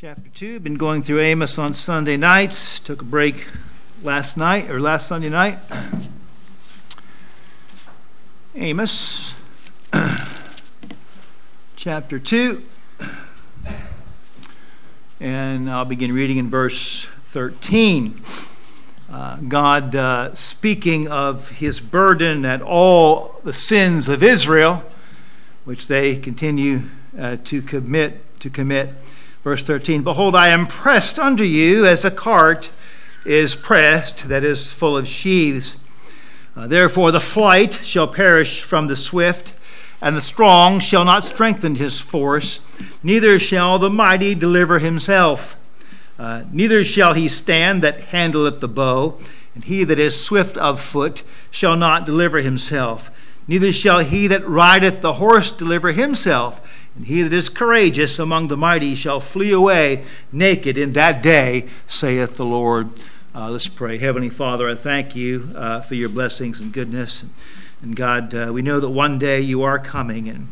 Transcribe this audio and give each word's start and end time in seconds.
chapter 0.00 0.30
2. 0.32 0.60
Been 0.60 0.76
going 0.76 1.02
through 1.02 1.18
Amos 1.18 1.58
on 1.58 1.74
Sunday 1.74 2.16
nights. 2.16 2.78
Took 2.78 3.02
a 3.02 3.04
break 3.04 3.48
last 4.00 4.36
night 4.36 4.70
or 4.70 4.80
last 4.80 5.08
Sunday 5.08 5.28
night. 5.28 5.58
Amos 8.54 9.34
chapter 11.74 12.20
2. 12.20 12.62
And 15.18 15.68
I'll 15.68 15.84
begin 15.84 16.12
reading 16.12 16.36
in 16.36 16.48
verse 16.48 17.08
13. 17.24 18.22
Uh, 19.10 19.38
God 19.38 19.96
uh, 19.96 20.32
speaking 20.32 21.08
of 21.08 21.48
his 21.48 21.80
burden 21.80 22.44
at 22.44 22.62
all 22.62 23.40
the 23.42 23.52
sins 23.52 24.08
of 24.08 24.22
Israel, 24.22 24.84
which 25.64 25.88
they 25.88 26.14
continue 26.14 26.82
uh, 27.18 27.38
to 27.42 27.60
commit 27.60 28.20
to 28.38 28.48
commit. 28.48 28.90
Verse 29.44 29.62
13 29.62 30.02
Behold, 30.02 30.34
I 30.34 30.48
am 30.48 30.66
pressed 30.66 31.18
unto 31.18 31.44
you 31.44 31.86
as 31.86 32.04
a 32.04 32.10
cart 32.10 32.70
is 33.24 33.54
pressed 33.54 34.28
that 34.28 34.42
is 34.42 34.72
full 34.72 34.96
of 34.96 35.06
sheaves. 35.06 35.76
Uh, 36.56 36.66
therefore, 36.66 37.12
the 37.12 37.20
flight 37.20 37.74
shall 37.74 38.08
perish 38.08 38.62
from 38.62 38.86
the 38.86 38.96
swift, 38.96 39.52
and 40.00 40.16
the 40.16 40.20
strong 40.20 40.80
shall 40.80 41.04
not 41.04 41.24
strengthen 41.24 41.76
his 41.76 42.00
force, 42.00 42.60
neither 43.02 43.38
shall 43.38 43.78
the 43.78 43.90
mighty 43.90 44.34
deliver 44.34 44.78
himself. 44.78 45.56
Uh, 46.18 46.42
neither 46.50 46.82
shall 46.82 47.12
he 47.12 47.28
stand 47.28 47.82
that 47.82 48.00
handleth 48.00 48.60
the 48.60 48.68
bow, 48.68 49.18
and 49.54 49.64
he 49.64 49.84
that 49.84 49.98
is 49.98 50.24
swift 50.24 50.56
of 50.56 50.80
foot 50.80 51.22
shall 51.50 51.76
not 51.76 52.04
deliver 52.04 52.38
himself. 52.38 53.10
Neither 53.46 53.72
shall 53.72 54.00
he 54.00 54.26
that 54.26 54.46
rideth 54.46 55.00
the 55.00 55.14
horse 55.14 55.50
deliver 55.50 55.92
himself. 55.92 56.60
And 56.98 57.06
he 57.06 57.22
that 57.22 57.32
is 57.32 57.48
courageous 57.48 58.18
among 58.18 58.48
the 58.48 58.56
mighty 58.56 58.96
shall 58.96 59.20
flee 59.20 59.52
away 59.52 60.02
naked 60.32 60.76
in 60.76 60.94
that 60.94 61.22
day, 61.22 61.68
saith 61.86 62.36
the 62.36 62.44
Lord. 62.44 62.90
Uh, 63.32 63.50
let's 63.50 63.68
pray. 63.68 63.98
Heavenly 63.98 64.28
Father, 64.28 64.68
I 64.68 64.74
thank 64.74 65.14
you 65.14 65.48
uh, 65.54 65.80
for 65.80 65.94
your 65.94 66.08
blessings 66.08 66.58
and 66.58 66.72
goodness. 66.72 67.22
And, 67.22 67.32
and 67.82 67.94
God, 67.94 68.34
uh, 68.34 68.50
we 68.52 68.62
know 68.62 68.80
that 68.80 68.88
one 68.88 69.16
day 69.16 69.40
you 69.40 69.62
are 69.62 69.78
coming. 69.78 70.28
And, 70.28 70.48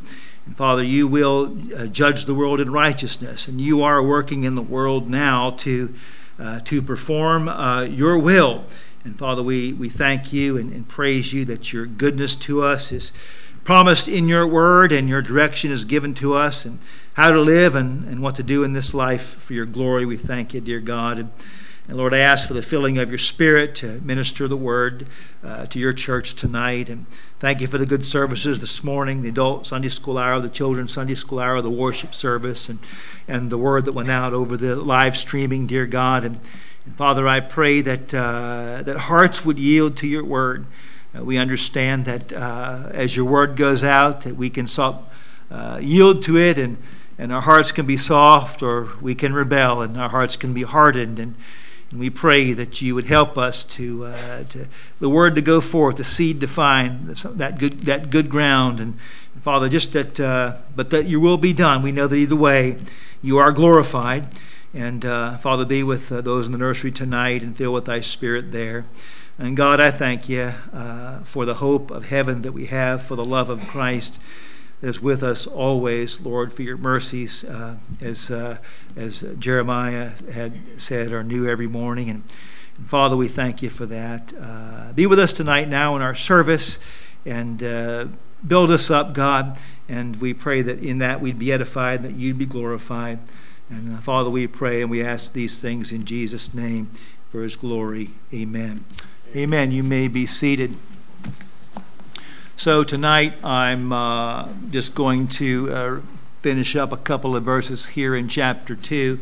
and 0.46 0.56
Father, 0.56 0.84
you 0.84 1.08
will 1.08 1.58
uh, 1.76 1.86
judge 1.86 2.26
the 2.26 2.34
world 2.34 2.60
in 2.60 2.70
righteousness. 2.70 3.48
And 3.48 3.60
you 3.60 3.82
are 3.82 4.00
working 4.00 4.44
in 4.44 4.54
the 4.54 4.62
world 4.62 5.10
now 5.10 5.50
to, 5.50 5.92
uh, 6.38 6.60
to 6.60 6.80
perform 6.80 7.48
uh, 7.48 7.82
your 7.82 8.20
will. 8.20 8.64
And 9.02 9.18
Father, 9.18 9.42
we, 9.42 9.72
we 9.72 9.88
thank 9.88 10.32
you 10.32 10.58
and, 10.58 10.72
and 10.72 10.86
praise 10.86 11.32
you 11.32 11.44
that 11.46 11.72
your 11.72 11.86
goodness 11.86 12.36
to 12.36 12.62
us 12.62 12.92
is 12.92 13.12
promised 13.66 14.06
in 14.06 14.28
your 14.28 14.46
word, 14.46 14.92
and 14.92 15.08
your 15.08 15.20
direction 15.20 15.72
is 15.72 15.84
given 15.84 16.14
to 16.14 16.34
us, 16.34 16.64
and 16.64 16.78
how 17.14 17.32
to 17.32 17.40
live 17.40 17.74
and, 17.74 18.06
and 18.06 18.22
what 18.22 18.36
to 18.36 18.42
do 18.44 18.62
in 18.62 18.72
this 18.74 18.94
life 18.94 19.42
for 19.42 19.54
your 19.54 19.66
glory. 19.66 20.06
We 20.06 20.16
thank 20.16 20.54
you, 20.54 20.60
dear 20.60 20.78
God. 20.78 21.18
And, 21.18 21.32
and 21.88 21.96
Lord, 21.96 22.14
I 22.14 22.18
ask 22.18 22.46
for 22.46 22.54
the 22.54 22.62
filling 22.62 22.96
of 22.96 23.08
your 23.08 23.18
spirit 23.18 23.74
to 23.76 24.00
minister 24.02 24.46
the 24.46 24.56
word 24.56 25.08
uh, 25.42 25.66
to 25.66 25.80
your 25.80 25.92
church 25.92 26.34
tonight. 26.34 26.88
And 26.88 27.06
thank 27.40 27.60
you 27.60 27.66
for 27.66 27.76
the 27.76 27.86
good 27.86 28.06
services 28.06 28.60
this 28.60 28.84
morning 28.84 29.22
the 29.22 29.30
adult 29.30 29.66
Sunday 29.66 29.88
school 29.88 30.16
hour, 30.16 30.38
the 30.38 30.48
children's 30.48 30.92
Sunday 30.92 31.16
school 31.16 31.40
hour, 31.40 31.60
the 31.60 31.68
worship 31.68 32.14
service, 32.14 32.68
and, 32.68 32.78
and 33.26 33.50
the 33.50 33.58
word 33.58 33.84
that 33.86 33.94
went 33.94 34.10
out 34.10 34.32
over 34.32 34.56
the 34.56 34.76
live 34.76 35.16
streaming, 35.16 35.66
dear 35.66 35.86
God. 35.86 36.24
And, 36.24 36.38
and 36.84 36.96
Father, 36.96 37.26
I 37.26 37.40
pray 37.40 37.80
that, 37.80 38.14
uh, 38.14 38.82
that 38.84 38.96
hearts 38.96 39.44
would 39.44 39.58
yield 39.58 39.96
to 39.96 40.06
your 40.06 40.24
word. 40.24 40.66
Uh, 41.16 41.24
we 41.24 41.38
understand 41.38 42.04
that 42.04 42.32
uh, 42.32 42.90
as 42.92 43.16
your 43.16 43.24
word 43.24 43.56
goes 43.56 43.82
out, 43.82 44.22
that 44.22 44.36
we 44.36 44.50
can 44.50 44.66
uh, 45.50 45.78
yield 45.80 46.22
to 46.22 46.36
it 46.36 46.58
and, 46.58 46.76
and 47.18 47.32
our 47.32 47.40
hearts 47.40 47.72
can 47.72 47.86
be 47.86 47.96
soft 47.96 48.62
or 48.62 48.88
we 49.00 49.14
can 49.14 49.32
rebel 49.32 49.82
and 49.82 49.96
our 49.98 50.08
hearts 50.08 50.36
can 50.36 50.52
be 50.52 50.62
hardened. 50.62 51.18
And, 51.18 51.34
and 51.90 52.00
we 52.00 52.10
pray 52.10 52.52
that 52.52 52.82
you 52.82 52.94
would 52.94 53.06
help 53.06 53.38
us 53.38 53.64
to, 53.64 54.06
uh, 54.06 54.44
to 54.44 54.66
the 54.98 55.08
word 55.08 55.34
to 55.36 55.42
go 55.42 55.60
forth, 55.60 55.96
the 55.96 56.04
seed 56.04 56.40
to 56.40 56.48
find, 56.48 57.08
that 57.08 57.58
good, 57.58 57.86
that 57.86 58.10
good 58.10 58.28
ground. 58.28 58.80
And, 58.80 58.96
and 59.34 59.42
Father, 59.42 59.68
just 59.68 59.92
that, 59.92 60.18
uh, 60.18 60.56
but 60.74 60.90
that 60.90 61.06
your 61.06 61.20
will 61.20 61.38
be 61.38 61.52
done. 61.52 61.82
We 61.82 61.92
know 61.92 62.06
that 62.06 62.16
either 62.16 62.36
way 62.36 62.78
you 63.22 63.38
are 63.38 63.52
glorified. 63.52 64.26
And 64.74 65.04
uh, 65.06 65.38
Father, 65.38 65.64
be 65.64 65.82
with 65.82 66.08
those 66.08 66.46
in 66.46 66.52
the 66.52 66.58
nursery 66.58 66.90
tonight 66.90 67.42
and 67.42 67.56
fill 67.56 67.72
with 67.72 67.86
thy 67.86 68.00
spirit 68.00 68.52
there. 68.52 68.84
And 69.38 69.54
God, 69.54 69.80
I 69.80 69.90
thank 69.90 70.30
you 70.30 70.52
uh, 70.72 71.20
for 71.20 71.44
the 71.44 71.54
hope 71.54 71.90
of 71.90 72.08
heaven 72.08 72.40
that 72.42 72.52
we 72.52 72.66
have, 72.66 73.02
for 73.02 73.16
the 73.16 73.24
love 73.24 73.50
of 73.50 73.66
Christ 73.68 74.18
that 74.80 74.88
is 74.88 75.02
with 75.02 75.22
us 75.22 75.46
always, 75.46 76.20
Lord, 76.20 76.52
for 76.52 76.62
your 76.62 76.76
mercies, 76.76 77.44
uh, 77.44 77.76
as, 78.00 78.30
uh, 78.30 78.58
as 78.94 79.22
Jeremiah 79.38 80.10
had 80.32 80.80
said, 80.80 81.12
are 81.12 81.24
new 81.24 81.48
every 81.48 81.66
morning. 81.66 82.10
And, 82.10 82.22
and 82.76 82.88
Father, 82.88 83.16
we 83.16 83.28
thank 83.28 83.62
you 83.62 83.70
for 83.70 83.86
that. 83.86 84.32
Uh, 84.38 84.92
be 84.94 85.06
with 85.06 85.18
us 85.18 85.32
tonight 85.32 85.68
now 85.68 85.96
in 85.96 86.02
our 86.02 86.14
service 86.14 86.78
and 87.24 87.62
uh, 87.62 88.06
build 88.46 88.70
us 88.70 88.90
up, 88.90 89.12
God. 89.14 89.58
And 89.88 90.16
we 90.16 90.34
pray 90.34 90.62
that 90.62 90.80
in 90.80 90.98
that 90.98 91.20
we'd 91.20 91.38
be 91.38 91.52
edified, 91.52 92.02
that 92.02 92.14
you'd 92.14 92.38
be 92.38 92.46
glorified. 92.46 93.18
And 93.70 93.96
uh, 93.96 94.00
Father, 94.00 94.30
we 94.30 94.46
pray 94.46 94.82
and 94.82 94.90
we 94.90 95.02
ask 95.02 95.32
these 95.32 95.60
things 95.60 95.92
in 95.92 96.04
Jesus' 96.04 96.52
name 96.54 96.90
for 97.30 97.42
his 97.42 97.56
glory. 97.56 98.10
Amen. 98.32 98.84
Amen. 99.36 99.70
You 99.70 99.82
may 99.82 100.08
be 100.08 100.24
seated. 100.24 100.74
So 102.56 102.84
tonight 102.84 103.34
I'm 103.44 103.92
uh, 103.92 104.48
just 104.70 104.94
going 104.94 105.28
to 105.28 105.70
uh, 105.70 106.00
finish 106.40 106.74
up 106.74 106.90
a 106.90 106.96
couple 106.96 107.36
of 107.36 107.44
verses 107.44 107.88
here 107.88 108.16
in 108.16 108.28
chapter 108.28 108.74
2 108.74 109.20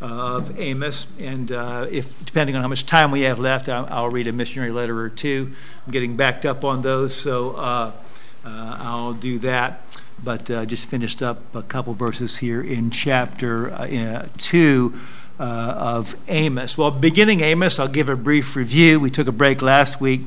uh, 0.00 0.04
of 0.04 0.60
Amos. 0.60 1.08
And 1.18 1.50
uh, 1.50 1.88
if 1.90 2.24
depending 2.24 2.54
on 2.54 2.62
how 2.62 2.68
much 2.68 2.86
time 2.86 3.10
we 3.10 3.22
have 3.22 3.40
left, 3.40 3.68
I'll, 3.68 3.86
I'll, 3.90 4.08
read 4.08 4.28
a 4.28 4.32
missionary 4.32 4.70
letter 4.70 5.00
or 5.00 5.08
two. 5.08 5.52
I'm 5.84 5.90
getting 5.90 6.16
backed 6.16 6.44
up 6.44 6.64
on 6.64 6.82
those, 6.82 7.12
so 7.12 7.56
uh, 7.56 7.92
uh, 8.44 8.76
I'll 8.78 9.14
do 9.14 9.40
that. 9.40 9.98
But 10.22 10.44
just 10.68 10.86
finished 10.86 11.22
up 11.22 11.56
a 11.56 11.62
couple 11.62 11.92
verses 11.92 12.36
here 12.38 12.62
in 12.62 12.92
chapter 12.92 14.28
2 14.38 14.94
uh, 15.38 15.42
of 15.42 16.16
Amos. 16.28 16.78
Well, 16.78 16.90
beginning 16.90 17.40
Amos, 17.40 17.78
I'll 17.78 17.88
give 17.88 18.08
a 18.08 18.16
brief 18.16 18.56
review. 18.56 19.00
We 19.00 19.10
took 19.10 19.26
a 19.26 19.32
break 19.32 19.62
last 19.62 20.00
week, 20.00 20.22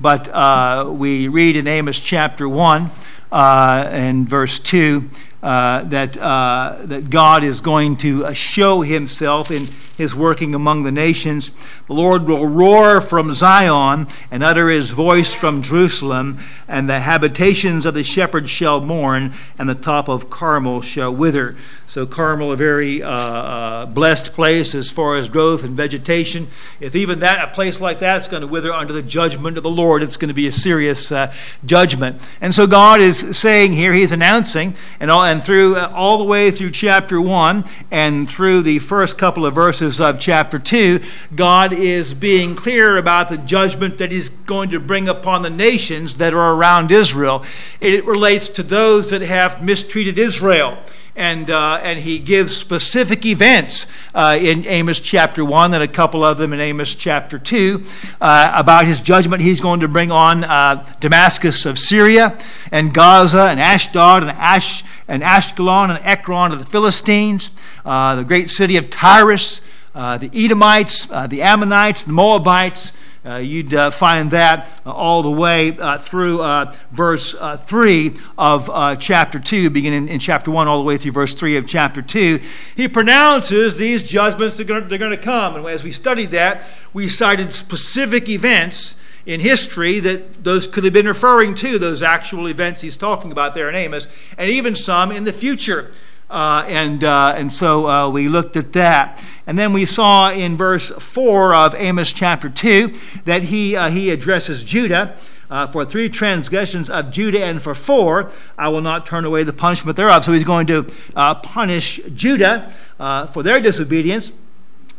but 0.00 0.28
uh, 0.28 0.92
we 0.94 1.28
read 1.28 1.56
in 1.56 1.66
Amos 1.66 1.98
chapter 1.98 2.48
1 2.48 2.90
uh, 3.30 3.88
and 3.90 4.28
verse 4.28 4.58
2 4.58 5.08
uh, 5.42 5.82
that, 5.84 6.16
uh, 6.16 6.76
that 6.84 7.10
God 7.10 7.42
is 7.42 7.60
going 7.60 7.96
to 7.98 8.32
show 8.34 8.82
himself 8.82 9.50
in 9.50 9.68
his 9.96 10.14
working 10.14 10.54
among 10.54 10.84
the 10.84 10.92
nations. 10.92 11.50
The 11.92 11.98
Lord 11.98 12.26
will 12.26 12.46
roar 12.46 13.02
from 13.02 13.34
Zion 13.34 14.08
and 14.30 14.42
utter 14.42 14.70
his 14.70 14.92
voice 14.92 15.34
from 15.34 15.60
Jerusalem, 15.60 16.38
and 16.66 16.88
the 16.88 17.00
habitations 17.00 17.84
of 17.84 17.92
the 17.92 18.02
shepherds 18.02 18.48
shall 18.48 18.80
mourn, 18.80 19.34
and 19.58 19.68
the 19.68 19.74
top 19.74 20.08
of 20.08 20.30
Carmel 20.30 20.80
shall 20.80 21.14
wither. 21.14 21.54
So, 21.86 22.06
Carmel, 22.06 22.52
a 22.52 22.56
very 22.56 23.02
uh, 23.02 23.10
uh, 23.10 23.84
blessed 23.84 24.32
place 24.32 24.74
as 24.74 24.90
far 24.90 25.18
as 25.18 25.28
growth 25.28 25.62
and 25.62 25.76
vegetation. 25.76 26.48
If 26.80 26.96
even 26.96 27.18
that, 27.18 27.50
a 27.50 27.52
place 27.52 27.82
like 27.82 28.00
that 28.00 28.22
is 28.22 28.28
going 28.28 28.40
to 28.40 28.46
wither 28.46 28.72
under 28.72 28.94
the 28.94 29.02
judgment 29.02 29.58
of 29.58 29.62
the 29.62 29.68
Lord, 29.68 30.02
it's 30.02 30.16
going 30.16 30.28
to 30.28 30.34
be 30.34 30.46
a 30.46 30.52
serious 30.52 31.12
uh, 31.12 31.34
judgment. 31.66 32.22
And 32.40 32.54
so, 32.54 32.66
God 32.66 33.02
is 33.02 33.36
saying 33.36 33.74
here, 33.74 33.92
He's 33.92 34.12
announcing, 34.12 34.74
and, 35.00 35.10
all, 35.10 35.22
and 35.22 35.44
through 35.44 35.76
uh, 35.76 35.92
all 35.94 36.16
the 36.16 36.24
way 36.24 36.50
through 36.50 36.70
chapter 36.70 37.20
1 37.20 37.66
and 37.90 38.26
through 38.26 38.62
the 38.62 38.78
first 38.78 39.18
couple 39.18 39.44
of 39.44 39.54
verses 39.54 40.00
of 40.00 40.18
chapter 40.18 40.58
2, 40.58 40.98
God 41.34 41.74
is 41.82 42.14
being 42.14 42.54
clear 42.54 42.96
about 42.96 43.28
the 43.28 43.38
judgment 43.38 43.98
that 43.98 44.12
He's 44.12 44.28
going 44.28 44.70
to 44.70 44.80
bring 44.80 45.08
upon 45.08 45.42
the 45.42 45.50
nations 45.50 46.14
that 46.14 46.32
are 46.32 46.54
around 46.54 46.90
Israel. 46.90 47.44
It 47.80 48.04
relates 48.04 48.48
to 48.48 48.62
those 48.62 49.10
that 49.10 49.22
have 49.22 49.62
mistreated 49.62 50.18
Israel 50.18 50.78
and, 51.14 51.50
uh, 51.50 51.78
and 51.82 51.98
he 51.98 52.18
gives 52.18 52.56
specific 52.56 53.26
events 53.26 53.86
uh, 54.14 54.38
in 54.40 54.66
Amos 54.66 54.98
chapter 54.98 55.44
1 55.44 55.74
and 55.74 55.82
a 55.82 55.88
couple 55.88 56.24
of 56.24 56.38
them 56.38 56.52
in 56.52 56.60
Amos 56.60 56.94
chapter 56.94 57.38
2 57.38 57.84
uh, 58.20 58.52
about 58.54 58.86
his 58.86 59.00
judgment 59.00 59.42
he's 59.42 59.60
going 59.60 59.80
to 59.80 59.88
bring 59.88 60.10
on 60.10 60.44
uh, 60.44 60.86
Damascus 61.00 61.66
of 61.66 61.78
Syria 61.78 62.38
and 62.70 62.94
Gaza 62.94 63.42
and 63.42 63.60
Ashdod 63.60 64.22
and, 64.22 64.30
Ash, 64.32 64.84
and 65.06 65.22
Ashkelon 65.22 65.94
and 65.94 65.98
Ekron 66.04 66.52
of 66.52 66.58
the 66.58 66.66
Philistines, 66.66 67.50
uh, 67.84 68.16
the 68.16 68.24
great 68.24 68.48
city 68.48 68.78
of 68.78 68.88
Tyrus, 68.88 69.60
uh, 69.94 70.18
the 70.18 70.30
Edomites, 70.32 71.06
the 71.06 71.42
Ammonites, 71.42 72.04
the 72.04 72.12
Moabites. 72.12 72.92
Uh, 73.24 73.36
you'd 73.36 73.72
uh, 73.72 73.88
find 73.88 74.32
that 74.32 74.80
uh, 74.84 74.90
all 74.90 75.22
the 75.22 75.30
way 75.30 75.78
uh, 75.78 75.96
through 75.96 76.42
uh, 76.42 76.74
verse 76.90 77.36
uh, 77.38 77.56
3 77.56 78.14
of 78.36 78.98
chapter 78.98 79.38
2, 79.38 79.70
beginning 79.70 80.08
in 80.08 80.18
chapter 80.18 80.50
1, 80.50 80.66
all 80.66 80.78
the 80.78 80.84
way 80.84 80.96
through 80.96 81.12
verse 81.12 81.32
3 81.32 81.56
of 81.56 81.64
chapter 81.64 82.02
2. 82.02 82.40
He 82.74 82.88
pronounces 82.88 83.76
these 83.76 84.02
judgments 84.02 84.56
that 84.56 84.68
are 84.68 84.80
going 84.80 85.10
to 85.10 85.16
come. 85.16 85.54
And 85.54 85.64
as 85.66 85.84
we 85.84 85.92
studied 85.92 86.32
that, 86.32 86.64
we 86.92 87.08
cited 87.08 87.52
specific 87.52 88.28
events 88.28 88.96
in 89.24 89.38
history 89.38 90.00
that 90.00 90.42
those 90.42 90.66
could 90.66 90.82
have 90.82 90.92
been 90.92 91.06
referring 91.06 91.54
to, 91.54 91.78
those 91.78 92.02
actual 92.02 92.48
events 92.48 92.80
he's 92.80 92.96
talking 92.96 93.30
about 93.30 93.54
there 93.54 93.68
in 93.68 93.76
Amos, 93.76 94.08
and 94.36 94.50
even 94.50 94.74
some 94.74 95.12
in 95.12 95.22
the 95.22 95.32
future. 95.32 95.92
Uh, 96.32 96.64
and, 96.66 97.04
uh, 97.04 97.34
and 97.36 97.52
so 97.52 97.86
uh, 97.86 98.08
we 98.08 98.26
looked 98.26 98.56
at 98.56 98.72
that. 98.72 99.22
And 99.46 99.58
then 99.58 99.74
we 99.74 99.84
saw 99.84 100.30
in 100.30 100.56
verse 100.56 100.88
4 100.88 101.54
of 101.54 101.74
Amos 101.74 102.10
chapter 102.10 102.48
2 102.48 102.98
that 103.26 103.42
he, 103.42 103.76
uh, 103.76 103.90
he 103.90 104.08
addresses 104.08 104.64
Judah. 104.64 105.14
Uh, 105.50 105.66
for 105.66 105.84
three 105.84 106.08
transgressions 106.08 106.88
of 106.88 107.10
Judah 107.10 107.44
and 107.44 107.60
for 107.60 107.74
four, 107.74 108.30
I 108.56 108.70
will 108.70 108.80
not 108.80 109.04
turn 109.04 109.26
away 109.26 109.42
the 109.42 109.52
punishment 109.52 109.98
thereof. 109.98 110.24
So 110.24 110.32
he's 110.32 110.44
going 110.44 110.66
to 110.68 110.90
uh, 111.14 111.34
punish 111.34 112.00
Judah 112.14 112.72
for 112.96 113.42
their 113.42 113.60
disobedience. 113.60 114.32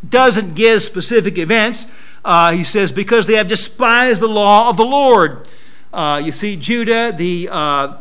Doesn't 0.07 0.53
give 0.53 0.83
specific 0.83 1.39
events. 1.39 1.87
he 2.51 2.63
says, 2.63 2.91
because 2.91 3.25
they 3.25 3.33
have 3.33 3.47
despised 3.47 4.21
the 4.21 4.27
law 4.27 4.69
of 4.69 4.77
the 4.77 4.85
Lord. 4.85 5.49
You 5.91 6.31
see, 6.31 6.55
Judah, 6.55 7.11
the, 7.11 7.47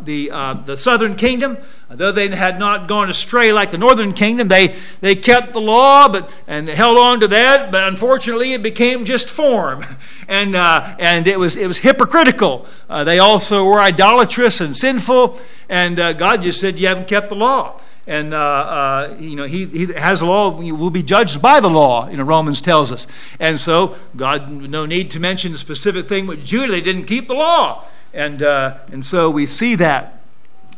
the, 0.04 0.28
the 0.66 0.76
southern 0.76 1.14
kingdom, 1.16 1.56
though 1.96 2.12
they 2.12 2.28
had 2.28 2.58
not 2.58 2.88
gone 2.88 3.08
astray 3.10 3.52
like 3.52 3.70
the 3.70 3.78
northern 3.78 4.12
kingdom, 4.12 4.48
they, 4.48 4.76
they 5.00 5.14
kept 5.14 5.52
the 5.52 5.60
law 5.60 6.08
but, 6.08 6.30
and 6.46 6.68
held 6.68 6.98
on 6.98 7.20
to 7.20 7.28
that, 7.28 7.70
but 7.72 7.84
unfortunately 7.84 8.52
it 8.52 8.62
became 8.62 9.04
just 9.04 9.28
form. 9.28 9.84
And, 10.28 10.56
uh, 10.56 10.96
and 10.98 11.26
it, 11.26 11.38
was, 11.38 11.58
it 11.58 11.66
was 11.66 11.78
hypocritical. 11.78 12.64
Uh, 12.88 13.04
they 13.04 13.18
also 13.18 13.66
were 13.66 13.80
idolatrous 13.80 14.62
and 14.62 14.74
sinful, 14.74 15.38
and 15.68 16.00
uh, 16.00 16.14
God 16.14 16.42
just 16.42 16.58
said, 16.58 16.78
You 16.78 16.88
haven't 16.88 17.08
kept 17.08 17.28
the 17.28 17.34
law 17.34 17.80
and 18.06 18.34
uh, 18.34 18.38
uh, 18.38 19.16
you 19.18 19.36
know 19.36 19.44
he, 19.44 19.66
he 19.66 19.92
has 19.92 20.22
a 20.22 20.26
law 20.26 20.50
will 20.50 20.90
be 20.90 21.02
judged 21.02 21.40
by 21.40 21.60
the 21.60 21.70
law 21.70 22.08
you 22.08 22.16
know 22.16 22.24
romans 22.24 22.60
tells 22.60 22.90
us 22.90 23.06
and 23.38 23.60
so 23.60 23.96
god 24.16 24.50
no 24.50 24.86
need 24.86 25.10
to 25.10 25.20
mention 25.20 25.54
a 25.54 25.58
specific 25.58 26.08
thing 26.08 26.26
with 26.26 26.44
judah 26.44 26.72
they 26.72 26.80
didn't 26.80 27.04
keep 27.04 27.28
the 27.28 27.34
law 27.34 27.86
and 28.12 28.42
uh, 28.42 28.78
and 28.90 29.04
so 29.04 29.30
we 29.30 29.46
see 29.46 29.74
that 29.76 30.21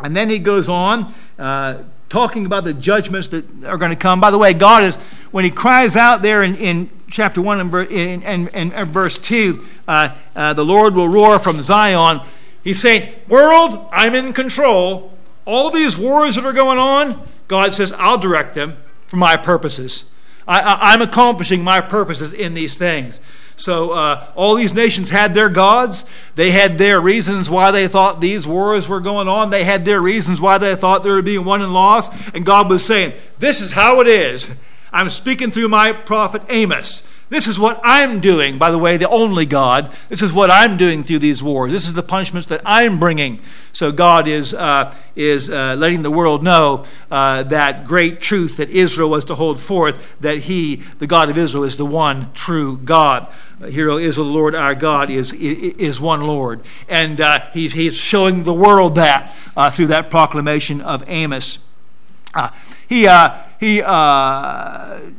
and 0.00 0.17
then 0.17 0.29
he 0.29 0.38
goes 0.38 0.69
on 0.69 1.12
uh, 1.38 1.82
talking 2.08 2.46
about 2.46 2.64
the 2.64 2.75
judgments 2.75 3.29
that 3.29 3.44
are 3.64 3.76
going 3.76 3.91
to 3.91 3.96
come 3.96 4.20
by 4.20 4.31
the 4.31 4.38
way 4.38 4.52
god 4.52 4.85
is 4.85 4.96
when 5.31 5.44
he 5.44 5.50
cries 5.50 5.96
out 5.96 6.23
there 6.23 6.43
in, 6.43 6.55
in 6.56 6.91
chapter 7.11 7.41
1 7.41 7.61
and, 7.61 7.75
in, 7.91 8.49
in, 8.49 8.73
in 8.73 8.85
verse 8.87 9.19
2 9.19 9.64
uh, 9.87 10.08
uh, 10.35 10.52
the 10.52 10.64
lord 10.64 10.94
will 10.94 11.08
roar 11.08 11.38
from 11.38 11.61
zion 11.62 12.20
he's 12.62 12.81
saying 12.81 13.14
world 13.29 13.88
i'm 13.93 14.14
in 14.14 14.32
control 14.32 15.14
all 15.46 15.70
these 15.70 15.96
wars 15.96 16.37
that 16.37 16.44
are 16.44 16.52
going 16.52 16.79
on, 16.79 17.26
God 17.49 17.75
says, 17.75 17.93
I'll 17.99 18.19
direct 18.19 18.55
them 18.55 18.76
for 19.06 19.17
my 19.17 19.37
purposes. 19.37 20.11
I, 20.46 20.93
am 20.93 21.00
accomplishing 21.00 21.64
my 21.64 21.81
purposes 21.81 22.32
in 22.32 22.55
these 22.55 22.76
things. 22.76 23.20
So, 23.56 23.93
uh, 23.93 24.27
all 24.35 24.56
these 24.56 24.75
nations 24.75 25.11
had 25.11 25.35
their 25.35 25.49
gods. 25.49 26.05
They 26.35 26.51
had 26.51 26.77
their 26.77 27.01
reasons 27.01 27.49
why 27.49 27.71
they 27.71 27.87
thought 27.87 28.21
these 28.21 28.47
wars 28.47 28.89
were 28.89 29.01
going 29.01 29.29
on. 29.29 29.51
They 29.51 29.65
had 29.65 29.85
their 29.85 30.01
reasons 30.01 30.41
why 30.41 30.59
they 30.59 30.75
thought 30.75 31.05
there 31.05 31.15
would 31.15 31.25
be 31.25 31.39
won 31.39 31.62
and 31.62 31.73
lost. 31.73 32.12
And 32.35 32.45
God 32.45 32.69
was 32.69 32.85
saying, 32.85 33.12
This 33.39 33.62
is 33.62 33.73
how 33.73 34.01
it 34.01 34.09
is. 34.09 34.55
I'm 34.93 35.11
speaking 35.11 35.51
through 35.51 35.69
my 35.69 35.93
prophet 35.93 36.43
Amos. 36.49 37.03
This 37.34 37.48
is 37.48 37.58
what 37.58 37.81
I'm 37.82 38.20
doing, 38.20 38.58
by 38.58 38.70
the 38.70 38.78
way, 38.78 38.96
the 38.96 39.08
only 39.08 39.44
God. 39.44 39.92
This 40.08 40.22
is 40.22 40.32
what 40.32 40.52
I'm 40.52 40.76
doing 40.76 41.02
through 41.02 41.19
these 41.19 41.42
wars. 41.42 41.72
This 41.72 41.84
is 41.84 41.92
the 41.92 42.02
punishments 42.04 42.46
that 42.46 42.60
I'm 42.64 43.00
bringing. 43.00 43.40
So 43.72 43.90
God 43.90 44.28
is, 44.28 44.54
uh, 44.54 44.94
is 45.16 45.50
uh, 45.50 45.75
letting 45.76 46.02
the 46.02 46.12
world 46.12 46.44
know 46.44 46.84
uh, 47.10 47.42
that 47.42 47.86
great 47.86 48.20
truth 48.20 48.58
that 48.58 48.70
Israel 48.70 49.10
was 49.10 49.25
to 49.25 49.34
hold 49.34 49.58
forth, 49.58 50.14
that 50.20 50.38
He, 50.38 50.76
the 50.76 51.08
God 51.08 51.28
of 51.28 51.36
Israel, 51.36 51.64
is 51.64 51.76
the 51.76 51.84
one 51.84 52.32
true 52.34 52.76
God. 52.76 53.26
Uh, 53.60 53.66
Hero 53.66 53.96
is 53.96 54.14
the 54.14 54.22
Lord 54.22 54.54
our 54.54 54.76
God, 54.76 55.10
is, 55.10 55.32
is 55.32 56.00
one 56.00 56.20
Lord. 56.20 56.60
And 56.88 57.20
uh, 57.20 57.50
he's, 57.52 57.72
he's 57.72 57.96
showing 57.96 58.44
the 58.44 58.54
world 58.54 58.94
that 58.94 59.34
uh, 59.56 59.72
through 59.72 59.88
that 59.88 60.08
proclamation 60.08 60.81
of 60.81 61.02
Amos. 61.08 61.58
he 62.88 63.08
he 63.58 63.81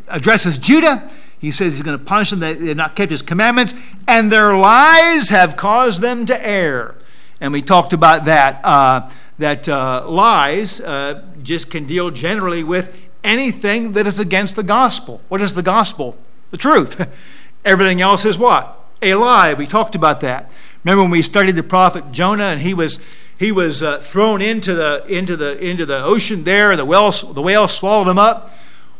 addresses 0.07 0.57
Judah 0.57 1.11
he 1.45 1.51
says 1.51 1.75
he's 1.75 1.83
going 1.83 1.97
to 1.97 2.03
punish 2.03 2.31
them. 2.31 2.39
That 2.39 2.59
They 2.59 2.69
have 2.69 2.77
not 2.77 2.95
kept 2.95 3.11
his 3.11 3.21
commandments, 3.21 3.75
and 4.07 4.31
their 4.31 4.57
lies 4.57 5.29
have 5.29 5.55
caused 5.55 6.01
them 6.01 6.25
to 6.25 6.47
err. 6.47 6.95
And 7.39 7.53
we 7.53 7.61
talked 7.61 7.93
about 7.93 8.25
that. 8.25 8.61
Uh, 8.63 9.09
that 9.37 9.67
uh, 9.67 10.05
lies 10.07 10.79
uh, 10.79 11.21
just 11.43 11.69
can 11.69 11.85
deal 11.85 12.09
generally 12.09 12.63
with 12.63 12.97
anything 13.23 13.91
that 13.91 14.07
is 14.07 14.17
against 14.17 14.55
the 14.55 14.63
gospel. 14.63 15.21
What 15.27 15.41
is 15.41 15.53
the 15.53 15.61
gospel? 15.61 16.17
The 16.51 16.57
truth. 16.57 17.05
Everything 17.65 18.01
else 18.01 18.25
is 18.25 18.37
what? 18.37 18.79
A 19.01 19.13
lie. 19.15 19.53
We 19.53 19.67
talked 19.67 19.93
about 19.93 20.21
that. 20.21 20.49
Remember 20.83 21.03
when 21.03 21.11
we 21.11 21.21
studied 21.21 21.57
the 21.57 21.63
prophet 21.63 22.11
Jonah 22.11 22.45
and 22.45 22.61
he 22.61 22.73
was 22.73 22.99
he 23.37 23.51
was 23.51 23.83
uh, 23.83 23.99
thrown 23.99 24.41
into 24.41 24.73
the 24.73 25.05
into 25.07 25.35
the 25.35 25.57
into 25.57 25.85
the 25.85 26.03
ocean 26.03 26.43
there, 26.43 26.71
and 26.71 26.79
the 26.79 26.85
whale 26.85 27.11
the 27.11 27.41
whale 27.41 27.67
swallowed 27.67 28.07
him 28.07 28.17
up. 28.17 28.55